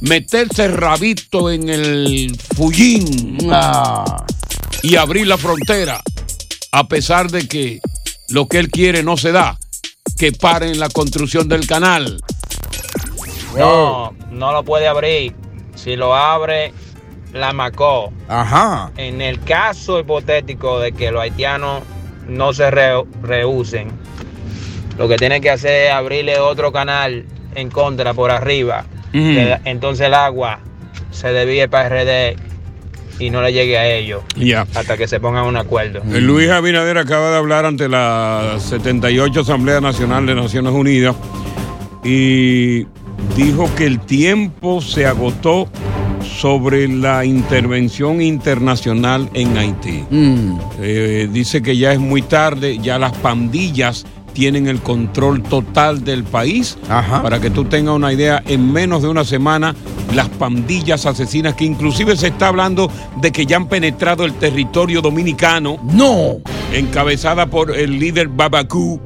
Meterse 0.00 0.68
rabito 0.68 1.50
en 1.50 1.68
el 1.68 2.36
fullín 2.56 3.38
y 4.82 4.96
abrir 4.96 5.26
la 5.26 5.36
frontera, 5.36 6.00
a 6.72 6.86
pesar 6.86 7.30
de 7.30 7.48
que 7.48 7.80
lo 8.28 8.46
que 8.46 8.58
él 8.58 8.70
quiere 8.70 9.02
no 9.02 9.16
se 9.16 9.32
da, 9.32 9.58
que 10.16 10.30
paren 10.32 10.78
la 10.78 10.88
construcción 10.88 11.48
del 11.48 11.66
canal. 11.66 12.20
No, 13.56 14.14
no 14.30 14.52
lo 14.52 14.62
puede 14.64 14.86
abrir. 14.86 15.34
Si 15.74 15.96
lo 15.96 16.14
abre, 16.14 16.72
la 17.32 17.52
macó. 17.52 18.12
Ajá. 18.28 18.92
En 18.96 19.20
el 19.20 19.40
caso 19.42 19.98
hipotético 19.98 20.78
de 20.80 20.92
que 20.92 21.10
los 21.10 21.22
haitianos 21.22 21.82
no 22.28 22.52
se 22.52 22.70
re- 22.70 23.02
rehúsen, 23.22 23.90
lo 24.96 25.08
que 25.08 25.16
tiene 25.16 25.40
que 25.40 25.50
hacer 25.50 25.86
es 25.86 25.92
abrirle 25.92 26.38
otro 26.38 26.70
canal 26.72 27.24
en 27.54 27.70
contra 27.70 28.14
por 28.14 28.30
arriba. 28.30 28.84
Entonces 29.12 30.06
el 30.06 30.14
agua 30.14 30.60
se 31.10 31.32
desvíe 31.32 31.68
para 31.68 31.88
RD 31.88 32.36
y 33.18 33.30
no 33.30 33.42
le 33.42 33.52
llegue 33.52 33.76
a 33.78 33.86
ellos 33.88 34.22
hasta 34.74 34.96
que 34.96 35.08
se 35.08 35.20
pongan 35.20 35.44
un 35.44 35.56
acuerdo. 35.56 36.02
El 36.12 36.26
Luis 36.26 36.48
Abinader 36.50 36.98
acaba 36.98 37.30
de 37.30 37.36
hablar 37.36 37.66
ante 37.66 37.88
la 37.88 38.56
78 38.58 39.40
Asamblea 39.40 39.80
Nacional 39.80 40.26
de 40.26 40.34
Naciones 40.34 40.72
Unidas 40.72 41.16
y 42.04 42.86
dijo 43.36 43.68
que 43.76 43.86
el 43.86 44.00
tiempo 44.00 44.80
se 44.80 45.06
agotó 45.06 45.68
sobre 46.22 46.88
la 46.88 47.24
intervención 47.24 48.20
internacional 48.20 49.28
en 49.34 49.56
Haití. 49.56 50.04
Mm. 50.10 50.58
Eh, 50.80 51.28
dice 51.32 51.62
que 51.62 51.76
ya 51.76 51.92
es 51.92 51.98
muy 51.98 52.22
tarde, 52.22 52.78
ya 52.78 52.98
las 52.98 53.12
pandillas 53.12 54.06
tienen 54.38 54.68
el 54.68 54.80
control 54.80 55.42
total 55.42 56.04
del 56.04 56.22
país. 56.22 56.78
Para 56.86 57.40
que 57.40 57.50
tú 57.50 57.64
tengas 57.64 57.96
una 57.96 58.12
idea, 58.12 58.40
en 58.46 58.72
menos 58.72 59.02
de 59.02 59.08
una 59.08 59.24
semana, 59.24 59.74
las 60.14 60.28
pandillas 60.28 61.06
asesinas, 61.06 61.54
que 61.54 61.64
inclusive 61.64 62.16
se 62.16 62.28
está 62.28 62.46
hablando 62.46 62.88
de 63.20 63.32
que 63.32 63.46
ya 63.46 63.56
han 63.56 63.66
penetrado 63.66 64.24
el 64.24 64.34
territorio 64.34 65.02
dominicano. 65.02 65.78
No. 65.92 66.36
Encabezada 66.72 67.46
por 67.46 67.76
el 67.76 67.98
líder 67.98 68.28
Babacú. 68.28 69.00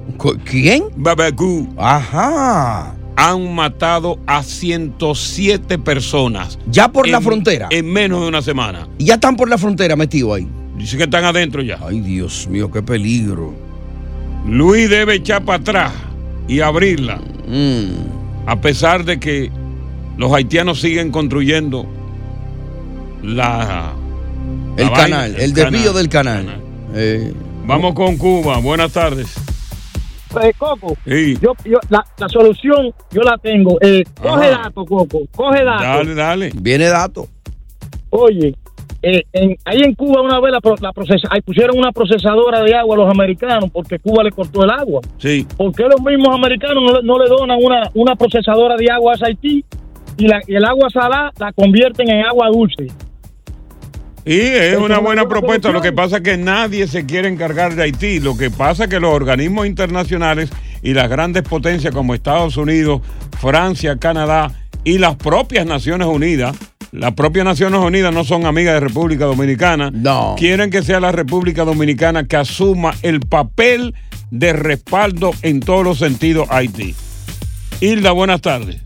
¿Quién? 0.45 0.85
Babacú. 0.97 1.67
Ajá. 1.79 2.95
Han 3.17 3.55
matado 3.55 4.19
a 4.27 4.43
107 4.43 5.79
personas. 5.79 6.59
Ya 6.71 6.93
por 6.93 7.09
la 7.09 7.23
frontera. 7.23 7.69
En 7.71 7.91
menos 7.91 8.21
de 8.21 8.29
una 8.29 8.43
semana. 8.43 8.87
Y 8.99 9.07
ya 9.07 9.15
están 9.15 9.37
por 9.37 9.49
la 9.49 9.57
frontera 9.57 9.97
metidos 9.97 10.37
ahí. 10.37 10.47
Dice 10.77 10.99
que 10.99 11.05
están 11.05 11.25
adentro 11.25 11.63
ya. 11.63 11.79
Ay, 11.83 12.01
Dios 12.01 12.47
mío, 12.49 12.71
qué 12.71 12.83
peligro. 12.83 13.72
Luis 14.47 14.89
debe 14.91 15.15
echar 15.15 15.45
para 15.45 15.59
atrás 15.59 15.93
y 16.49 16.61
abrirla. 16.61 17.19
Mm. 17.47 18.47
A 18.47 18.61
pesar 18.61 19.05
de 19.05 19.21
que 19.21 19.51
los 20.17 20.33
haitianos 20.33 20.81
siguen 20.81 21.11
construyendo 21.11 21.87
la... 23.23 23.93
El 24.77 24.87
la 24.87 24.93
canal, 24.93 25.31
vaina, 25.33 25.45
el 25.45 25.53
desvío 25.53 25.93
del 25.93 26.09
canal. 26.09 26.61
Eh, 26.95 27.33
Vamos 27.67 27.95
con 27.95 28.17
Cuba. 28.17 28.59
Buenas 28.59 28.93
tardes. 28.93 29.35
Eh, 30.43 30.53
Coco, 30.59 30.97
Sí. 31.07 31.37
yo, 31.43 31.53
yo, 31.65 31.79
la, 31.91 32.05
la 32.17 32.29
solución 32.29 32.93
yo 33.11 33.21
la 33.21 33.37
tengo. 33.39 33.77
Eh, 33.83 34.03
coge 34.21 34.47
Ajá. 34.51 34.63
datos, 34.65 34.87
Coco, 34.89 35.21
coge 35.37 35.63
datos. 35.63 35.83
Dale, 35.83 36.15
dale. 36.15 36.51
Viene 36.55 36.87
dato. 36.87 37.29
Oye, 38.11 38.55
eh, 39.03 39.25
en- 39.33 39.57
ahí 39.65 39.81
en 39.83 39.95
Cuba 39.95 40.23
una 40.23 40.39
vez 40.41 40.53
la, 40.53 40.61
la 40.81 40.93
procesa, 40.93 41.29
ahí 41.31 41.41
pusieron 41.41 41.77
una 41.77 41.91
procesadora 41.93 42.63
de 42.63 42.75
agua 42.75 42.95
a 42.95 42.99
los 43.01 43.11
americanos 43.11 43.71
porque 43.73 43.99
Cuba 43.99 44.23
le 44.23 44.31
cortó 44.31 44.63
el 44.65 44.71
agua. 44.71 45.01
Sí. 45.19 45.47
¿Por 45.57 45.73
qué 45.75 45.85
los 45.85 46.01
mismos 46.01 46.35
americanos 46.35 46.83
no, 46.83 47.01
le- 47.01 47.07
no 47.07 47.19
le 47.19 47.29
donan 47.29 47.59
una, 47.63 47.91
una 47.95 48.15
procesadora 48.17 48.77
de 48.77 48.91
agua 48.91 49.15
a 49.21 49.27
Haití 49.27 49.65
y, 50.17 50.27
la, 50.29 50.41
y 50.47 50.55
el 50.55 50.65
agua 50.65 50.89
salada 50.91 51.33
la 51.39 51.53
convierten 51.53 52.09
en 52.11 52.25
agua 52.25 52.49
dulce? 52.53 52.87
Y 54.25 54.39
es 54.39 54.77
una 54.77 54.99
buena 55.01 55.27
propuesta. 55.27 55.73
Lo 55.73 55.81
que 55.81 55.93
pasa 55.93 56.19
es 56.19 56.23
que 56.23 56.37
nadie 56.37 56.87
se 56.87 57.07
quiere 57.07 57.27
encargar 57.29 57.75
de 57.75 57.83
Haití. 57.83 58.21
Lo 58.21 58.37
que 58.37 58.51
pasa 58.51 58.85
es 58.85 58.91
que 58.91 59.01
los 59.01 59.13
organismos 59.13 59.67
internacionales 59.67 60.49
y 60.81 60.95
las 60.95 61.09
grandes 61.09 61.43
potencias 61.43 61.93
como 61.93 62.15
Estados 62.15 62.57
Unidos, 62.57 63.01
Francia, 63.41 63.97
Canadá 63.97 64.53
y 64.85 64.99
las 64.99 65.17
propias 65.17 65.67
Naciones 65.67 66.07
Unidas, 66.07 66.57
las 66.93 67.15
propias 67.15 67.47
Naciones 67.47 67.81
Unidas 67.81 68.13
no 68.13 68.23
son 68.23 68.45
amigas 68.45 68.75
de 68.75 68.81
República 68.81 69.25
Dominicana. 69.25 69.91
No. 69.91 70.35
Quieren 70.39 70.71
que 70.71 70.83
sea 70.83 71.01
la 71.01 71.11
República 71.11 71.65
Dominicana 71.65 72.25
que 72.25 72.37
asuma 72.37 72.95
el 73.01 73.21
papel 73.21 73.95
de 74.31 74.53
respaldo 74.53 75.33
en 75.41 75.61
todos 75.61 75.85
los 75.85 75.99
sentidos 75.99 76.51
a 76.51 76.59
Haití. 76.59 76.95
Hilda, 77.81 78.13
buenas 78.13 78.43
tardes. 78.43 78.83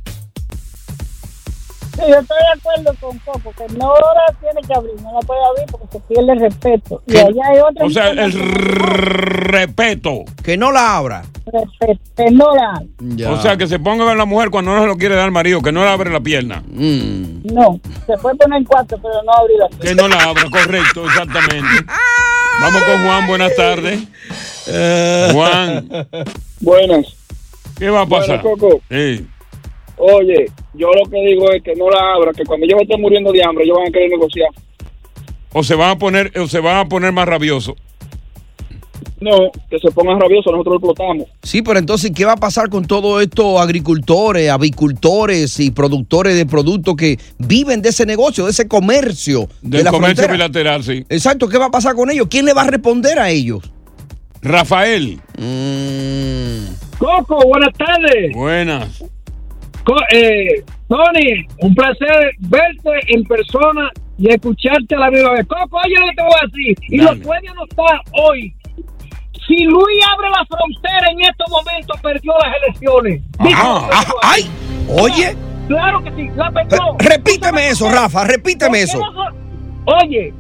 Sí, 1.97 2.03
yo 2.09 2.19
estoy 2.19 2.37
de 2.37 2.61
acuerdo 2.61 2.95
con 3.01 3.19
Coco, 3.21 3.53
que 3.57 3.73
no 3.75 3.95
la 3.95 4.35
tiene 4.39 4.61
que 4.67 4.75
abrir, 4.75 4.95
no 5.01 5.15
la 5.15 5.21
puede 5.21 5.41
abrir 5.47 5.65
porque 5.71 5.87
se 5.93 6.01
pierde 6.01 6.33
el 6.33 6.41
respeto. 6.41 7.03
Y 7.07 7.13
¿Qué? 7.13 7.21
allá 7.21 7.43
hay 7.49 7.59
otra 7.59 7.87
O 7.87 7.91
sea, 7.91 8.11
el 8.11 8.33
respeto. 8.33 10.25
Que 10.45 10.59
no 10.59 10.73
la 10.73 10.97
abra. 10.99 11.23
Respeto, 11.47 12.01
que 12.17 12.31
no 12.31 12.55
la 12.55 12.71
abre. 12.73 12.89
Ya. 12.99 13.31
O 13.33 13.41
sea, 13.41 13.57
que 13.57 13.67
se 13.67 13.79
ponga 13.79 14.05
con 14.05 14.19
la 14.19 14.27
mujer 14.27 14.51
cuando 14.51 14.75
no 14.75 14.83
se 14.83 14.87
lo 14.89 14.97
quiere 14.97 15.15
dar 15.15 15.25
al 15.25 15.33
marido, 15.33 15.63
que 15.63 15.73
no 15.73 15.85
le 15.85 15.89
abre 15.89 16.11
la 16.11 16.21
pierna. 16.21 16.63
Mm. 16.67 17.47
No, 17.55 17.81
se 18.07 18.17
puede 18.19 18.37
poner 18.37 18.59
en 18.59 18.65
cuatro, 18.65 18.99
pero 19.01 19.23
no 19.23 19.33
abrirla. 19.33 19.69
Que 19.81 19.95
no 19.95 20.07
la 20.07 20.23
abra, 20.23 20.45
correcto, 20.51 21.07
exactamente. 21.07 21.87
Vamos 22.61 22.83
con 22.83 23.07
Juan, 23.07 23.27
buenas 23.27 23.55
tardes. 23.57 24.01
Juan, 25.33 25.89
Buenas. 26.61 27.07
¿qué 27.79 27.89
va 27.91 28.03
a 28.03 28.07
pasar? 28.07 28.43
Buenas, 28.43 28.61
Coco. 28.61 28.81
Sí. 28.91 29.27
Oye, 29.99 30.47
yo 30.75 30.89
lo 30.89 31.11
que 31.11 31.19
digo 31.27 31.51
es 31.53 31.63
que 31.63 31.75
no 31.75 31.89
la 31.91 32.15
abra, 32.17 32.33
que 32.33 32.45
cuando 32.45 32.67
ellos 32.67 32.81
estén 32.83 33.01
muriendo 33.01 33.33
de 33.33 33.43
hambre, 33.43 33.65
ellos 33.65 33.77
van 33.79 33.89
a 33.89 33.91
querer 33.91 34.11
negociar. 34.11 34.49
O 35.53 35.63
se 35.63 35.75
van 35.75 35.91
a 35.91 35.97
poner, 35.99 36.33
o 36.39 36.47
se 36.47 36.61
van 36.61 36.77
a 36.79 36.85
poner 36.89 37.13
más 37.13 37.27
rabiosos. 37.27 37.75
No, 39.19 39.51
que 39.71 39.79
se 39.79 39.91
pongan 39.93 40.21
rabiosos, 40.21 40.53
nosotros 40.53 40.73
lo 40.83 40.91
explotamos. 40.91 41.27
Sí, 41.43 41.63
pero 41.63 41.79
entonces, 41.79 42.13
¿qué 42.15 42.27
va 42.27 42.33
a 42.33 42.37
pasar 42.37 42.69
con 42.69 42.85
todos 42.87 43.23
estos 43.23 43.59
agricultores, 43.59 44.51
avicultores 44.51 45.59
y 45.59 45.71
productores 45.71 46.37
de 46.37 46.45
productos 46.45 46.97
que 46.97 47.19
viven 47.39 47.81
de 47.81 47.89
ese 47.89 48.05
negocio, 48.05 48.45
de 48.45 48.51
ese 48.51 48.69
comercio? 48.69 49.49
de 49.63 49.79
Del 49.79 49.85
la 49.85 49.91
comercio 49.91 50.25
frontera? 50.25 50.33
bilateral, 50.35 50.85
sí. 50.85 51.07
Exacto, 51.09 51.49
¿qué 51.49 51.57
va 51.57 51.67
a 51.67 51.71
pasar 51.71 51.95
con 51.95 52.11
ellos? 52.11 52.27
¿Quién 52.31 52.45
le 52.45 52.53
va 52.53 52.63
a 52.63 52.67
responder 52.67 53.19
a 53.19 53.31
ellos? 53.31 53.63
Rafael, 54.43 55.19
Coco, 56.99 57.39
buenas 57.49 57.73
tardes. 57.77 58.35
buenas. 58.35 59.03
Eh, 60.13 60.65
Tony, 60.89 61.47
un 61.61 61.75
placer 61.75 62.31
verte 62.39 62.91
en 63.09 63.23
persona 63.25 63.91
y 64.19 64.31
escucharte 64.31 64.95
a 64.95 64.99
la 64.99 65.11
misma 65.11 65.33
vez. 65.33 65.47
Coco, 65.47 65.79
oye 65.85 65.95
lo 65.99 66.07
que 66.11 66.17
te 66.17 66.23
voy 66.23 66.33
a 66.41 66.47
decir. 66.47 66.77
Y 66.89 66.97
lo 66.99 67.17
puede 67.27 67.49
anotar 67.49 68.01
hoy. 68.13 68.55
Si 69.47 69.63
Luis 69.65 69.99
abre 70.13 70.29
la 70.31 70.45
frontera 70.47 71.11
en 71.13 71.21
estos 71.21 71.49
momentos, 71.51 72.01
perdió 72.01 72.33
las 72.43 72.57
elecciones. 72.65 73.23
Ajá, 73.39 73.89
ajá, 73.93 74.13
¡Ay! 74.23 74.47
Oye, 74.89 75.37
Claro 75.69 76.03
que 76.05 76.11
sí, 76.13 76.29
la 76.37 76.51
perdió. 76.51 76.79
re- 76.99 77.09
repíteme 77.17 77.69
eso, 77.69 77.89
Rafa, 77.91 78.25
repíteme 78.25 78.69
¿Por 78.71 78.77
qué 78.79 78.83
eso. 78.83 78.99
no 78.99 79.27
Oye, 80.03 80.33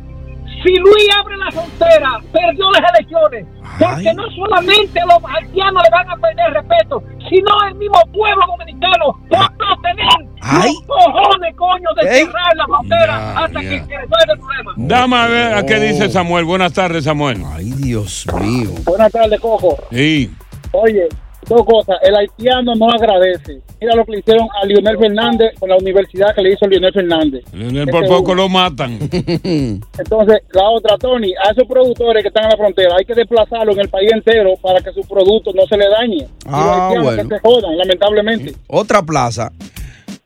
si 0.64 0.75
Luis 0.77 1.07
abre 1.21 1.37
la 1.37 1.51
frontera, 1.51 2.11
perdió 2.33 2.71
las 2.73 2.83
elecciones. 2.95 3.47
Porque 3.79 4.14
no 4.14 4.23
solamente 4.31 5.01
los 5.01 5.19
haitianos 5.31 5.83
le 5.83 5.90
van 5.90 6.11
a 6.11 6.16
perder 6.16 6.53
respeto, 6.55 7.03
sino 7.29 7.51
el 7.69 7.75
mismo 7.75 8.01
pueblo 8.12 8.45
dominicano 8.57 9.19
por 9.29 9.38
no 9.59 9.81
tener 9.83 10.31
Ay. 10.40 10.73
los 10.73 10.83
cojones, 10.87 11.57
coño, 11.57 11.88
de 12.01 12.09
Ey. 12.09 12.25
cerrar 12.25 12.57
la 12.57 12.64
frontera 12.66 13.07
Ya, 13.07 13.38
hasta 13.45 13.62
ya. 13.62 13.69
que 13.69 13.79
se 13.81 13.97
resuelva 13.97 14.33
el 14.33 14.38
problema. 14.38 14.73
Dame 14.77 15.16
a 15.16 15.27
ver 15.27 15.55
a 15.55 15.66
qué 15.66 15.75
dice 15.81 16.09
Samuel. 16.09 16.45
Buenas 16.45 16.73
tardes, 16.73 17.05
Samuel. 17.05 17.42
Ay, 17.55 17.73
Dios 17.77 18.27
mío. 18.40 18.71
Buenas 18.85 19.12
tardes, 19.12 19.38
Coco. 19.40 19.77
Sí. 19.90 20.31
Oye, 20.73 21.09
dos 21.47 21.64
cosas. 21.66 21.97
El 22.03 22.16
haitiano 22.16 22.75
no 22.77 22.88
agradece. 22.90 23.61
Mira 23.80 23.94
lo 23.94 24.04
que 24.06 24.12
le 24.12 24.18
hicieron 24.20 24.48
a 24.60 24.64
Lionel 24.64 24.98
Fernández 24.98 25.50
con 25.60 25.68
la 25.68 25.76
universidad 25.76 26.34
que 26.34 26.42
le 26.42 26.52
hizo 26.54 26.66
Lionel 26.66 26.92
Fernández. 26.92 27.44
Leonel, 27.52 27.86
Por 27.88 28.06
poco 28.06 28.34
lo 28.34 28.48
matan. 28.48 28.98
Entonces, 29.10 30.38
la 30.52 30.70
otra, 30.70 30.96
Tony, 30.98 31.32
a 31.46 31.50
esos 31.52 31.64
productores 31.68 32.22
que 32.22 32.28
están 32.28 32.44
en 32.44 32.50
la 32.50 32.56
frontera 32.56 32.94
hay 32.98 33.04
que 33.04 33.14
desplazarlos 33.14 33.74
en 33.76 33.82
el 33.82 33.88
país 33.88 34.10
entero 34.12 34.54
para 34.62 34.80
que 34.80 34.92
sus 34.92 35.06
productos 35.06 35.54
no 35.54 35.66
se 35.66 35.76
le 35.76 35.88
dañen. 35.88 36.18
Y 36.20 36.20
los 36.22 36.54
Ah, 36.54 36.86
haitianos 36.86 37.04
bueno. 37.04 37.28
que 37.28 37.34
se 37.36 37.40
jodan, 37.42 37.76
lamentablemente. 37.76 38.54
Otra 38.68 39.02
plaza. 39.02 39.52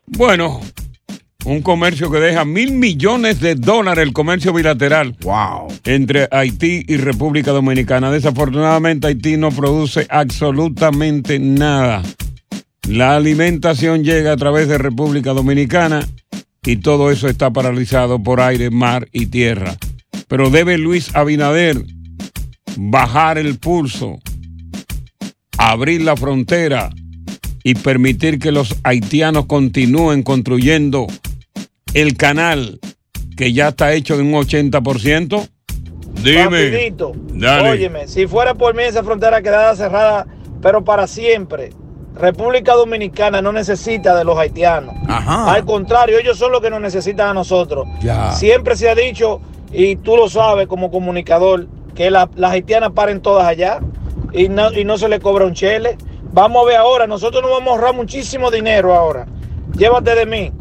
Bueno, 0.07 0.61
un 1.47 1.63
comercio 1.63 2.11
que 2.11 2.19
deja 2.21 2.45
mil 2.45 2.73
millones 2.73 3.41
de 3.41 3.55
dólares 3.55 4.05
el 4.07 4.13
comercio 4.13 4.53
bilateral 4.53 5.17
Wow. 5.23 5.69
entre 5.87 6.29
Haití 6.31 6.85
y 6.87 6.97
República 6.99 7.51
Dominicana. 7.53 8.11
Desafortunadamente 8.11 9.07
Haití 9.09 9.37
no 9.37 9.51
produce 9.51 10.07
absolutamente 10.11 11.39
nada. 11.39 12.03
La 12.89 13.17
alimentación 13.17 14.05
llega 14.05 14.33
a 14.33 14.37
través 14.37 14.69
de 14.69 14.79
República 14.79 15.33
Dominicana 15.33 16.07
y 16.63 16.77
todo 16.77 17.11
eso 17.11 17.29
está 17.29 17.51
paralizado 17.51 18.23
por 18.23 18.41
aire, 18.41 18.71
mar 18.71 19.09
y 19.13 19.27
tierra. 19.27 19.77
Pero 20.29 20.51
debe 20.51 20.79
Luis 20.79 21.15
Abinader 21.15 21.85
bajar 22.77 23.39
el 23.39 23.59
pulso, 23.59 24.19
abrir 25.59 26.03
la 26.03 26.17
frontera 26.17 26.91
y 27.63 27.75
permitir 27.75 28.39
que 28.39 28.53
los 28.53 28.77
haitianos 28.83 29.47
continúen 29.47 30.23
construyendo 30.23 31.07
el 31.95 32.17
canal 32.17 32.81
que 33.37 33.53
ya 33.53 33.69
está 33.69 33.93
hecho 33.95 34.21
en 34.21 34.35
un 34.35 34.43
80%? 34.43 35.49
Dime. 36.23 36.45
Rapidito. 36.45 37.13
Dale. 37.33 37.71
Óyeme, 37.71 38.07
si 38.07 38.27
fuera 38.27 38.55
por 38.55 38.75
mí 38.75 38.83
esa 38.83 39.03
frontera 39.03 39.41
quedara 39.41 39.75
cerrada, 39.75 40.27
pero 40.61 40.85
para 40.85 41.07
siempre. 41.07 41.71
República 42.15 42.75
Dominicana 42.75 43.41
no 43.41 43.53
necesita 43.53 44.15
de 44.17 44.25
los 44.25 44.37
haitianos. 44.39 44.95
Ajá. 45.09 45.53
Al 45.53 45.65
contrario, 45.65 46.19
ellos 46.19 46.37
son 46.39 46.53
los 46.53 46.61
que 46.61 46.71
nos 46.71 46.81
necesitan 46.81 47.29
a 47.29 47.35
nosotros. 47.35 47.87
Ya. 48.03 48.33
Siempre 48.33 48.77
se 48.77 48.89
ha 48.91 48.95
dicho, 48.95 49.41
y 49.73 49.97
tú 49.97 50.17
lo 50.17 50.29
sabes 50.29 50.67
como 50.67 50.91
comunicador, 50.91 51.67
que 51.95 52.11
la- 52.11 52.29
las 52.37 52.53
haitianas 52.53 52.91
paren 52.93 53.21
todas 53.21 53.47
allá 53.47 53.81
y 54.33 54.49
no, 54.49 54.73
y 54.73 54.85
no 54.85 54.99
se 54.99 55.09
le 55.09 55.21
cobra 55.21 55.45
un 55.47 55.55
chele. 55.55 55.97
Vamos 56.33 56.63
a 56.63 56.67
ver 56.69 56.77
ahora, 56.77 57.07
nosotros 57.07 57.43
nos 57.43 57.51
vamos 57.51 57.69
a 57.69 57.73
ahorrar 57.73 57.95
muchísimo 57.95 58.51
dinero 58.51 58.95
ahora. 58.95 59.27
Llévate 59.77 60.15
de 60.15 60.27
mí. 60.27 60.53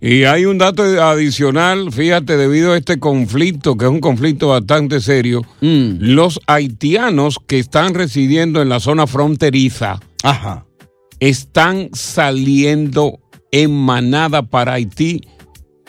Y 0.00 0.24
hay 0.24 0.44
un 0.44 0.58
dato 0.58 0.82
adicional, 1.02 1.90
fíjate, 1.92 2.36
debido 2.36 2.72
a 2.72 2.76
este 2.76 2.98
conflicto, 2.98 3.76
que 3.76 3.86
es 3.86 3.90
un 3.90 4.00
conflicto 4.00 4.48
bastante 4.48 5.00
serio, 5.00 5.42
Mm. 5.60 5.96
los 6.00 6.40
haitianos 6.46 7.38
que 7.46 7.58
están 7.58 7.94
residiendo 7.94 8.60
en 8.60 8.68
la 8.68 8.80
zona 8.80 9.06
fronteriza 9.06 10.00
Ajá. 10.22 10.64
Están 11.28 11.88
saliendo 11.92 13.18
en 13.50 13.72
manada 13.74 14.42
para 14.42 14.74
Haití, 14.74 15.22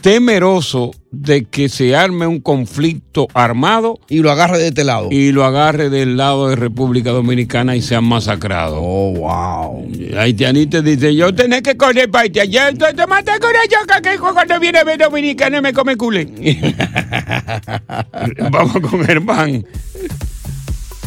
temeroso 0.02 0.92
de 1.12 1.46
que 1.46 1.68
se 1.68 1.96
arme 1.96 2.28
un 2.28 2.40
conflicto 2.40 3.28
armado 3.34 4.00
Y 4.08 4.20
lo 4.20 4.32
agarre 4.32 4.60
de 4.60 4.68
este 4.68 4.84
lado. 4.84 5.08
y 5.12 5.32
lo 5.32 5.44
agarre 5.44 5.90
del 5.90 6.16
lado 6.16 6.50
de 6.50 6.56
República 6.56 7.12
Dominicana 7.12 7.76
y 7.76 7.82
sean 7.82 8.04
masacrados. 8.04 8.80
Oh, 8.82 9.14
wow. 9.14 9.92
Haitianita 10.18 10.82
dice, 10.82 11.16
yo 11.16 11.34
tenés 11.34 11.64
que 11.64 11.76
correr 11.76 12.10
para 12.10 12.24
Haití. 12.24 12.40
Yo 12.48 12.94
te, 12.96 13.08
maté 13.08 13.32
con 13.40 13.50
ellos 13.50 14.02
que 14.04 14.18
cuando 14.20 14.60
viene 14.60 14.80
a 14.80 14.84
ver 14.84 15.00
dominicano 15.00 15.62
me 15.62 15.74
come 15.74 15.98
culé. 15.98 16.26
Vamos 18.52 18.80
con 18.80 19.04
Germán. 19.04 19.66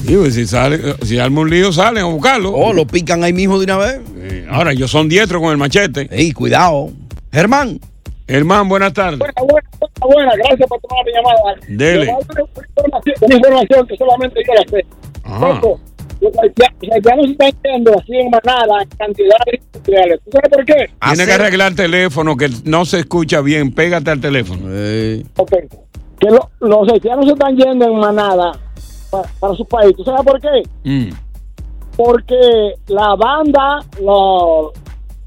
Digo, 0.09 0.25
si 0.31 0.47
sale, 0.47 0.79
si 1.03 1.19
arma 1.19 1.43
un 1.43 1.51
lío, 1.51 1.71
salen 1.71 2.03
a 2.03 2.07
buscarlo. 2.07 2.51
Oh, 2.53 2.73
lo 2.73 2.87
pican 2.87 3.23
ahí 3.23 3.33
mismo 3.35 3.59
de 3.59 3.65
una 3.65 3.77
vez. 3.77 4.01
Ahora, 4.51 4.73
ellos 4.73 4.91
son 4.91 5.07
diestros 5.09 5.43
con 5.43 5.51
el 5.53 5.59
machete. 5.59 6.09
Ey, 6.11 6.33
cuidado. 6.33 6.89
Germán. 7.31 7.79
Germán, 8.27 8.69
buenas 8.71 8.95
tardes. 8.95 9.19
Buena, 9.19 9.35
buena, 9.43 9.69
buena, 9.79 10.15
buena. 10.15 10.33
Gracias 10.37 10.67
por 10.69 10.81
tomar 10.81 11.05
mi 11.05 11.13
llamada. 11.13 11.55
Dele. 11.69 12.15
Una 13.21 13.37
información, 13.37 13.87
que 13.87 13.97
solamente 13.99 14.41
yo 14.47 14.55
la 14.55 14.71
sé. 14.71 14.87
Ajá. 15.25 15.61
Los 16.21 16.33
haitianos, 16.43 17.31
están 17.31 17.53
yendo 17.63 17.93
así 17.99 18.13
en 18.17 18.31
manada, 18.31 18.83
en 18.83 18.89
cantidades 18.97 19.61
industriales. 19.75 20.21
¿Tú 20.25 20.31
sabes 20.33 20.51
por 20.51 20.65
qué? 20.65 20.91
Tiene 21.07 21.27
que 21.27 21.33
arreglar 21.33 21.69
el 21.73 21.77
teléfono 21.77 22.37
que 22.37 22.49
no 22.65 22.85
se 22.87 23.01
escucha 23.01 23.41
bien. 23.43 23.73
Pégate 23.73 24.11
al 24.11 24.21
teléfono. 24.21 24.63
Ok. 25.37 25.53
Que 26.19 26.29
lo- 26.31 26.51
los 26.61 26.91
haitianos 26.93 27.27
se 27.27 27.33
están 27.33 27.57
yendo 27.57 27.85
en 27.85 27.95
manada 27.99 28.53
pa- 29.11 29.23
para 29.41 29.55
su 29.55 29.65
país. 29.65 29.95
¿Tú 29.97 30.05
sabes 30.05 30.23
por 30.25 30.41
qué? 30.41 30.63
Mm. 30.85 31.11
Porque 31.97 32.75
la 32.89 33.15
banda, 33.17 33.81
lo- 34.01 34.73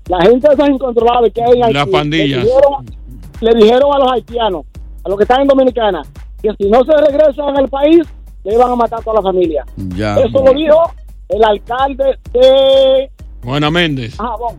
la 0.08 0.22
gente 0.22 0.48
de 0.48 0.54
esas 0.54 0.70
incontrolables 0.70 1.34
que 1.34 1.41
hay 1.44 1.58
en 1.58 1.63
Haití, 1.65 1.74
Las 1.74 1.88
pandillas. 1.88 2.44
Le 2.44 2.50
dijeron, 2.50 2.86
le 3.41 3.56
dijeron 3.56 3.94
a 3.94 4.00
los 4.00 4.12
haitianos, 4.12 4.65
a 5.04 5.10
los 5.10 5.17
que 5.17 5.24
están 5.24 5.41
en 5.41 5.48
Dominicana, 5.48 6.02
que 6.41 6.50
si 6.58 6.70
no 6.70 6.84
se 6.84 6.91
regresan 6.94 7.58
al 7.58 7.67
país, 7.67 8.02
le 8.44 8.54
iban 8.54 8.72
a 8.72 8.76
matar 8.76 9.00
a 9.00 9.04
toda 9.04 9.17
la 9.17 9.22
familia. 9.22 9.65
Ya. 9.96 10.15
Eso 10.17 10.44
lo 10.44 10.54
dijo 10.54 10.80
el 11.30 11.44
alcalde 11.44 12.17
de 12.34 13.10
Juana 13.44 13.70
Méndez. 13.70 14.15
Jabón. 14.17 14.56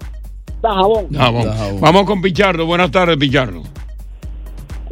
De 0.63 0.69
Jabón. 0.69 1.09
Jabón. 1.15 1.81
Vamos 1.81 2.05
con 2.05 2.21
Pichardo. 2.23 2.67
Buenas 2.67 2.91
tardes, 2.91 3.17
Pichardo. 3.17 3.63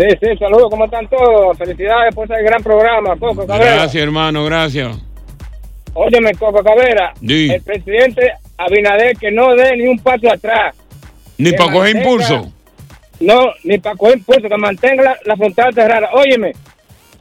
Sí, 0.01 0.07
sí, 0.19 0.29
saludos, 0.39 0.69
¿cómo 0.71 0.87
están 0.87 1.07
todos? 1.09 1.59
Felicidades 1.59 2.15
por 2.15 2.25
ese 2.25 2.43
gran 2.43 2.63
programa, 2.63 3.17
Coco 3.19 3.47
Cabrera. 3.47 3.75
Gracias, 3.75 4.03
hermano, 4.03 4.45
gracias. 4.47 4.99
Óyeme, 5.93 6.33
Coco 6.39 6.63
Cabrera, 6.63 7.13
el 7.21 7.61
presidente 7.63 8.33
Abinader 8.57 9.15
que 9.19 9.31
no 9.31 9.55
dé 9.55 9.77
ni 9.77 9.89
un 9.89 9.99
paso 9.99 10.33
atrás. 10.33 10.75
Ni 11.37 11.53
para 11.53 11.73
coger 11.73 11.97
impulso. 11.97 12.51
No, 13.21 13.51
ni 13.65 13.77
para 13.79 13.97
coger 13.97 14.19
impulso, 14.19 14.49
que 14.49 14.57
mantenga 14.57 15.03
la, 15.03 15.17
la 15.27 15.37
frontera 15.37 15.71
cerrada. 15.73 16.09
Óyeme, 16.15 16.53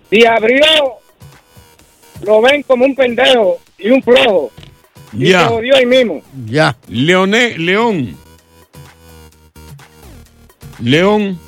si 0.10 0.26
abrió, 0.26 0.63
lo 2.22 2.42
ven 2.42 2.63
como 2.63 2.86
un 2.86 2.96
pendejo 2.96 3.58
y 3.78 3.89
un 3.89 4.02
flojo. 4.02 4.52
Y 5.12 5.32
Ya. 5.32 5.42
se 5.44 5.46
jodió 5.50 5.76
ahí 5.76 5.86
mismo. 5.86 6.22
Ya. 6.46 6.78
Leoné, 6.88 7.58
León. 7.58 8.15
León. 10.82 11.39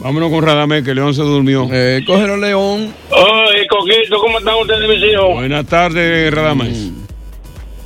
Vámonos 0.00 0.30
con 0.30 0.44
Radamés, 0.44 0.82
que 0.84 0.94
León 0.94 1.14
se 1.14 1.22
durmió. 1.22 1.68
Eh, 1.72 2.02
cógelo, 2.06 2.36
León. 2.36 2.92
Oye, 3.10 3.66
Coquito, 3.68 4.18
¿cómo 4.18 4.38
están 4.38 4.54
ustedes, 4.56 4.88
mis 4.88 5.02
hijos? 5.12 5.34
Buenas 5.34 5.66
tardes, 5.66 6.34
Radamés. 6.34 6.90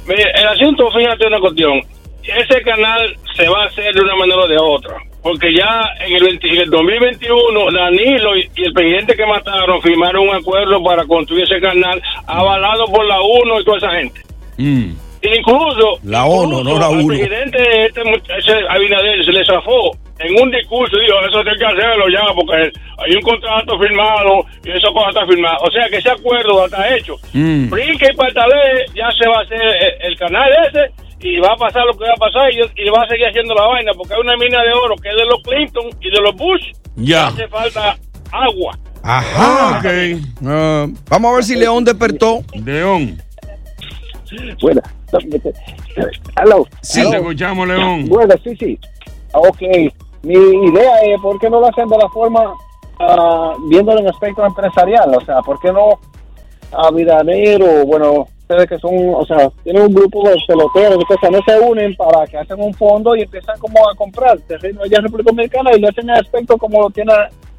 Mire, 0.06 0.24
el 0.34 0.46
asunto, 0.48 0.90
fíjate 0.90 1.26
una 1.26 1.38
cuestión. 1.38 1.80
Ese 2.22 2.62
canal 2.62 3.14
se 3.36 3.46
va 3.48 3.64
a 3.64 3.66
hacer 3.66 3.94
de 3.94 4.00
una 4.00 4.16
manera 4.16 4.40
o 4.40 4.48
de 4.48 4.56
otra. 4.58 4.96
Porque 5.22 5.52
ya 5.52 5.82
en 6.06 6.14
el, 6.16 6.22
20 6.24 6.48
en 6.48 6.56
el 6.62 6.70
2021, 6.70 7.70
Danilo 7.72 8.36
y, 8.36 8.50
y 8.56 8.64
el 8.64 8.72
presidente 8.72 9.14
que 9.14 9.26
mataron 9.26 9.82
firmaron 9.82 10.28
un 10.28 10.34
acuerdo 10.36 10.82
para 10.82 11.04
construir 11.04 11.44
ese 11.44 11.60
canal 11.60 12.00
avalado 12.26 12.86
por 12.86 13.04
la 13.04 13.20
UNO 13.20 13.60
y 13.60 13.64
toda 13.64 13.78
esa 13.78 13.90
gente. 13.90 14.20
Mm. 14.56 14.92
Incluso, 15.20 15.98
La 16.04 16.24
ONU, 16.24 16.62
no 16.64 16.78
la 16.78 16.88
UNO. 16.88 17.06
presidente 17.08 17.58
este, 17.86 18.02
much- 18.04 18.30
ese 18.38 18.52
Abinader 18.70 19.24
se 19.24 19.32
le 19.32 19.44
zafó 19.44 19.90
en 20.18 20.42
un 20.42 20.50
discurso 20.50 20.96
dijo, 20.98 21.14
eso 21.26 21.38
hay 21.38 21.56
que 21.58 21.64
hacerlo 21.64 22.08
ya 22.08 22.22
porque 22.34 22.72
hay 22.98 23.14
un 23.14 23.22
contrato 23.22 23.78
firmado 23.78 24.44
y 24.64 24.70
esa 24.70 24.88
cosa 24.92 25.08
está 25.10 25.26
firmada. 25.26 25.56
O 25.60 25.70
sea 25.70 25.88
que 25.88 25.96
ese 25.98 26.10
acuerdo 26.10 26.66
está 26.66 26.96
hecho. 26.96 27.16
Mm. 27.32 27.70
Brinque 27.70 28.08
y 28.12 28.16
patalé, 28.16 28.86
ya 28.94 29.10
se 29.12 29.28
va 29.28 29.38
a 29.38 29.42
hacer 29.42 29.60
el, 29.60 30.12
el 30.12 30.18
canal 30.18 30.50
ese 30.68 30.90
y 31.20 31.38
va 31.38 31.52
a 31.52 31.56
pasar 31.56 31.84
lo 31.84 31.96
que 31.96 32.04
va 32.04 32.12
a 32.12 32.20
pasar 32.20 32.50
y, 32.52 32.56
y 32.58 32.90
va 32.90 33.02
a 33.02 33.08
seguir 33.08 33.26
haciendo 33.26 33.54
la 33.54 33.66
vaina 33.66 33.92
porque 33.96 34.14
hay 34.14 34.20
una 34.20 34.36
mina 34.36 34.62
de 34.62 34.72
oro 34.72 34.94
que 34.96 35.08
es 35.08 35.16
de 35.16 35.26
los 35.26 35.42
Clinton 35.42 35.90
y 36.00 36.10
de 36.10 36.20
los 36.20 36.34
Bush. 36.36 36.72
Ya. 36.96 37.28
Hace 37.28 37.48
falta 37.48 37.96
agua. 38.32 38.78
Ajá. 39.02 39.80
Ah, 40.44 40.86
vamos 41.08 41.32
a 41.32 41.34
ver 41.36 41.44
si 41.44 41.56
León 41.56 41.84
despertó. 41.84 42.42
León. 42.64 43.20
Bueno, 44.60 44.82
hello. 46.36 46.66
Sí, 46.82 47.08
te 47.10 47.16
escuchamos, 47.16 47.66
León. 47.66 48.06
Bueno, 48.06 48.34
sí, 48.44 48.54
sí. 48.56 48.78
Ok. 49.32 49.62
Mi 50.22 50.34
idea 50.34 51.00
es, 51.02 51.20
¿por 51.20 51.38
qué 51.38 51.48
no 51.48 51.60
lo 51.60 51.68
hacen 51.68 51.88
de 51.88 51.96
la 51.96 52.08
forma, 52.08 52.54
ah, 52.98 53.54
viéndolo 53.68 54.00
en 54.00 54.08
aspecto 54.08 54.44
empresarial? 54.44 55.14
O 55.14 55.20
sea, 55.20 55.40
¿por 55.42 55.60
qué 55.60 55.72
no 55.72 55.98
a 56.72 56.90
Vidanero, 56.90 57.86
bueno, 57.86 58.26
ustedes 58.40 58.68
que 58.68 58.78
son, 58.78 58.92
o 59.14 59.24
sea, 59.24 59.50
tienen 59.62 59.82
un 59.82 59.94
grupo 59.94 60.28
de 60.28 60.36
peloteros, 60.46 61.04
que 61.20 61.30
no 61.30 61.38
se 61.46 61.60
unen 61.60 61.94
para 61.96 62.26
que 62.26 62.38
hacen 62.38 62.60
un 62.60 62.74
fondo 62.74 63.16
y 63.16 63.22
empiezan 63.22 63.58
como 63.58 63.78
a 63.88 63.94
comprar 63.94 64.38
terreno 64.40 64.82
allá 64.82 64.98
en 64.98 65.04
República 65.04 65.30
Dominicana 65.30 65.70
y 65.74 65.80
lo 65.80 65.88
hacen 65.88 66.08
en 66.08 66.16
aspecto 66.16 66.56
como 66.58 66.82
lo 66.82 66.90
tiene, 66.90 67.12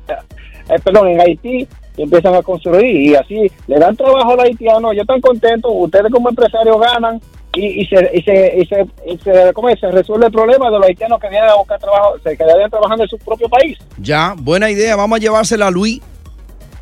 eh, 0.08 0.80
perdón, 0.84 1.10
en 1.10 1.22
Haití 1.22 1.68
y 1.98 2.04
empiezan 2.04 2.36
a 2.36 2.42
construir. 2.42 2.96
Y 2.96 3.16
así 3.16 3.52
le 3.68 3.80
dan 3.80 3.96
trabajo 3.96 4.32
al 4.32 4.40
haitiano, 4.42 4.92
ellos 4.92 5.04
están 5.04 5.22
contentos, 5.22 5.72
ustedes 5.74 6.12
como 6.12 6.30
empresarios 6.30 6.80
ganan 6.80 7.20
y, 7.56 7.82
y 7.82 7.86
se, 7.88 8.12
y 8.14 8.22
se, 8.22 8.58
y 8.62 8.66
se, 8.66 8.86
y 9.08 9.18
se, 9.18 9.54
¿cómo 9.54 9.70
es? 9.70 9.80
se 9.80 9.90
resuelve 9.92 10.28
el 10.28 10.32
problema 10.32 10.70
de 10.70 10.78
los 10.78 10.86
haitianos 10.88 11.20
que 11.20 11.30
vienen 11.30 11.50
a 11.50 11.56
buscar 11.56 11.80
trabajo, 11.80 12.16
se 12.24 12.38
quedarían 12.38 12.70
trabajando 12.70 13.04
en 13.04 13.10
su 13.10 13.18
propio 13.18 13.50
país. 13.50 13.78
Ya, 13.98 14.36
buena 14.38 14.70
idea. 14.70 14.96
Vamos 14.96 15.18
a 15.18 15.22
llevársela 15.22 15.68
a 15.68 15.72
Luis. 15.72 16.00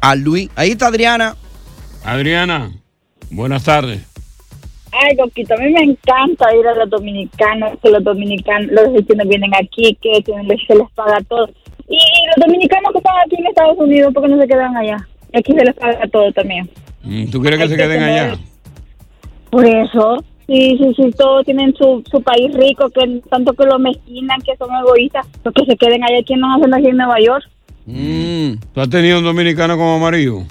A 0.02 0.16
Luis. 0.16 0.50
Ahí 0.56 0.72
está 0.72 0.88
Adriana. 0.88 1.36
Adriana, 2.04 2.72
buenas 3.32 3.64
tardes. 3.64 4.02
Ay, 4.92 5.16
Coquito, 5.18 5.54
a 5.54 5.58
mí 5.58 5.70
me 5.72 5.82
encanta 5.84 6.56
ir 6.56 6.66
a 6.68 6.74
los 6.76 6.90
dominicanos, 6.90 7.78
que 7.84 7.90
los 7.90 8.04
dominicanos, 8.04 8.72
los 8.72 8.88
haitianos 8.96 9.28
vienen 9.28 9.52
aquí, 9.56 9.98
que 10.02 10.24
se 10.26 10.44
les, 10.44 10.66
se 10.66 10.76
les 10.76 10.90
paga 10.96 11.18
todo. 11.28 11.50
Y, 11.90 11.98
los 12.36 12.46
dominicanos 12.46 12.92
que 12.94 12.98
están 13.00 13.16
aquí 13.26 13.36
en 13.38 13.48
Estados 13.48 13.78
Unidos, 13.78 14.14
¿por 14.14 14.24
qué 14.24 14.30
no 14.30 14.42
se 14.42 14.48
quedan 14.48 14.76
allá? 14.76 14.98
Y 15.34 15.38
aquí 15.40 15.54
se 15.54 15.64
les 15.66 15.76
paga 15.76 16.08
todo 16.12 16.32
también. 16.32 16.70
Mm, 17.04 17.30
¿Tú 17.30 17.42
quieres 17.42 17.58
que 17.58 17.64
Hay 17.64 17.70
se 17.70 17.76
que 17.76 17.84
queden 17.84 18.00
tener- 18.00 18.20
allá? 18.32 18.38
Por 19.50 19.66
eso, 19.66 20.24
sí, 20.48 20.78
sí, 20.78 20.94
sí, 20.96 21.12
todos 21.18 21.46
tienen 21.46 21.74
su, 21.76 22.04
su 22.10 22.22
país 22.22 22.54
rico, 22.54 22.90
que 22.90 23.22
tanto 23.30 23.54
que 23.54 23.66
lo 23.66 23.78
mezquinan, 23.80 24.40
que 24.42 24.56
son 24.58 24.70
egoístas, 24.76 25.26
pues 25.44 25.54
que 25.56 25.66
se 25.66 25.78
queden 25.78 26.04
allá. 26.04 26.24
¿Quién 26.26 26.40
nos 26.40 26.58
hacen 26.60 26.74
aquí 26.74 26.88
en 26.88 26.98
Nueva 26.98 27.18
York? 27.20 27.44
¿Tú 28.74 28.82
has 28.82 28.90
tenido 28.90 29.20
un 29.20 29.24
dominicano 29.26 29.78
como 29.78 30.00
marido? 30.00 30.44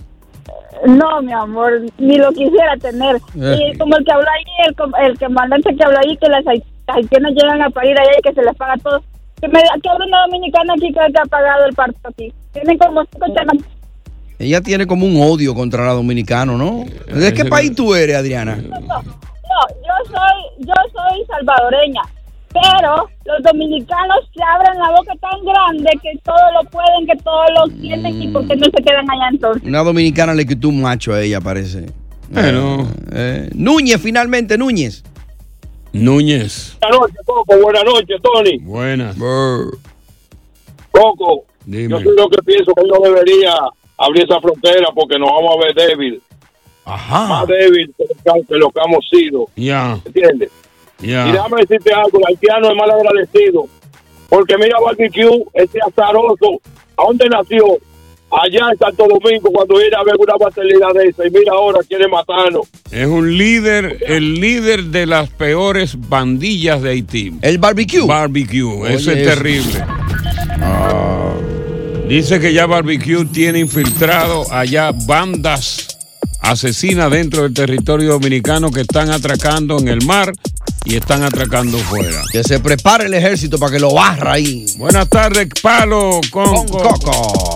No, 0.87 1.20
mi 1.22 1.32
amor, 1.32 1.82
ni 1.98 2.16
lo 2.18 2.30
quisiera 2.32 2.76
tener. 2.76 3.16
Eh. 3.40 3.72
Y 3.74 3.78
como 3.78 3.96
el 3.96 4.04
que 4.04 4.12
habla 4.12 4.30
ahí, 4.30 4.66
el, 4.68 4.74
com- 4.76 4.92
el 5.02 5.18
comandante 5.18 5.74
que 5.74 5.85
habla 5.85 6.00
ahí, 6.00 6.16
que 6.18 6.28
las 6.28 6.44
hait- 6.44 6.64
haitianas 6.87 7.32
llegan 7.32 7.62
a 7.62 7.70
parir 7.70 7.98
allá 7.98 8.11
y 8.18 8.22
que 8.22 8.32
se 8.35 8.42
les 8.42 8.54
paga 8.56 8.74
todo. 8.82 9.02
Que, 9.40 9.48
me, 9.48 9.61
que 9.82 9.88
hable 9.88 10.06
una 10.06 10.22
dominicana 10.26 10.74
aquí 10.74 10.88
que, 10.88 11.12
que 11.12 11.18
ha 11.20 11.24
pagado 11.28 11.66
el 11.66 11.74
parto 11.74 11.98
aquí. 12.09 12.32
Tienen 12.52 12.78
como 12.78 13.02
cinco 13.12 13.26
chamas. 13.35 13.56
Ella 14.38 14.61
tiene 14.61 14.87
como 14.87 15.06
un 15.06 15.16
odio 15.20 15.54
contra 15.54 15.85
la 15.87 15.92
dominicano, 15.94 16.56
¿no? 16.59 16.85
¿De 17.12 17.32
qué 17.32 17.46
país 17.46 17.74
tú 17.74 17.94
eres, 17.94 18.16
Adriana? 18.16 18.59
No, 19.56 19.76
yo 19.82 20.10
soy, 20.10 20.66
yo 20.66 20.74
soy 20.92 21.24
salvadoreña. 21.26 22.02
Pero 22.52 23.08
los 23.24 23.42
dominicanos 23.42 24.18
se 24.34 24.42
abren 24.42 24.78
la 24.78 24.90
boca 24.90 25.12
tan 25.20 25.44
grande 25.44 25.90
que 26.02 26.18
todo 26.24 26.36
lo 26.54 26.68
pueden, 26.70 27.06
que 27.06 27.16
todo 27.22 27.44
lo 27.54 27.68
tienen 27.80 28.22
y 28.22 28.28
por 28.28 28.46
qué 28.46 28.56
no 28.56 28.66
se 28.66 28.82
quedan 28.82 29.10
allá 29.10 29.28
entonces. 29.30 29.62
Una 29.68 29.82
dominicana 29.82 30.32
le 30.32 30.46
quitó 30.46 30.68
un 30.68 30.80
macho 30.80 31.12
a 31.12 31.22
ella, 31.22 31.40
parece. 31.40 31.86
Bueno. 32.30 32.88
Eh, 33.12 33.50
Núñez, 33.54 34.00
finalmente, 34.00 34.56
Núñez. 34.56 35.04
Núñez. 35.92 36.76
Buenas 36.80 37.00
noches, 37.00 37.20
Coco. 37.26 37.58
Buenas 37.60 37.84
noches, 37.84 38.16
Tony. 38.22 38.58
Buenas. 38.58 39.16
Coco, 40.90 41.44
Dime. 41.64 41.88
yo 41.88 42.00
soy 42.00 42.16
lo 42.16 42.28
que 42.28 42.42
pienso 42.42 42.72
que 42.74 42.82
él 42.82 42.88
no 42.88 43.00
debería 43.00 43.54
abrir 43.98 44.24
esa 44.24 44.40
frontera 44.40 44.88
porque 44.94 45.18
nos 45.18 45.30
vamos 45.30 45.56
a 45.56 45.66
ver 45.66 45.74
débil. 45.74 46.22
Ajá. 46.87 47.27
Más 47.27 47.46
débil 47.49 47.92
que 47.99 48.05
lo 48.05 48.35
que- 48.35 48.46
que 48.46 48.55
lo 48.55 48.70
que 48.70 48.81
hemos 48.87 49.09
sido. 49.11 49.49
Ya, 49.57 49.99
¿Entiendes? 50.05 50.51
ya. 51.01 51.29
Y 51.29 51.33
déjame 51.33 51.61
decirte 51.62 51.92
algo, 51.92 52.18
el 52.18 52.25
haitiano 52.29 52.70
es 52.70 52.77
mal 52.77 52.90
agradecido. 52.90 53.64
Porque 54.29 54.57
mira 54.57 54.79
Barbecue, 54.85 55.44
ese 55.55 55.79
azaroso, 55.87 56.61
¿a 56.96 57.03
dónde 57.05 57.29
nació? 57.29 57.64
Allá 58.29 58.70
en 58.72 58.79
Santo 58.79 59.07
Domingo, 59.09 59.51
cuando 59.53 59.77
viene 59.79 59.94
a 59.96 60.03
ver 60.03 60.16
una 60.18 60.35
batalidad 60.37 60.92
de 60.94 61.09
esa, 61.11 61.25
y 61.27 61.31
mira 61.31 61.53
ahora 61.53 61.79
quiere 61.88 62.09
matarnos. 62.09 62.66
Es 62.90 63.07
un 63.07 63.38
líder, 63.38 63.99
el 64.09 64.35
líder 64.40 64.85
de 64.85 65.07
las 65.07 65.31
peores 65.31 65.96
bandillas 66.09 66.83
de 66.83 66.90
Haití. 66.90 67.33
El 67.40 67.59
barbecue. 67.59 68.05
Barbecue, 68.05 68.92
eso 68.92 69.11
Oye, 69.11 69.22
es 69.22 69.29
eso. 69.29 69.37
terrible. 69.37 69.85
Dice 72.09 72.38
que 72.40 72.53
ya 72.53 72.66
Barbecue 72.66 73.25
tiene 73.27 73.59
infiltrado 73.61 74.44
allá 74.53 74.92
bandas 75.07 75.95
asesinas 76.50 77.11
dentro 77.11 77.42
del 77.42 77.52
territorio 77.52 78.11
dominicano 78.11 78.70
que 78.70 78.82
están 78.82 79.11
atracando 79.11 79.78
en 79.78 79.88
el 79.88 80.04
mar 80.04 80.32
y 80.85 80.96
están 80.96 81.22
atracando 81.22 81.78
fuera. 81.78 82.22
Que 82.32 82.44
se 82.44 82.61
prepare 82.61 83.06
el 83.06 83.14
ejército 83.14 83.59
para 83.59 83.72
que 83.72 83.80
lo 83.80 83.92
barra 83.92 84.35
ahí. 84.35 84.66
Buenas 84.78 85.09
tardes, 85.09 85.48
Palo 85.61 86.20
con, 86.30 86.66
Con 86.66 86.66
Coco. 86.66 87.55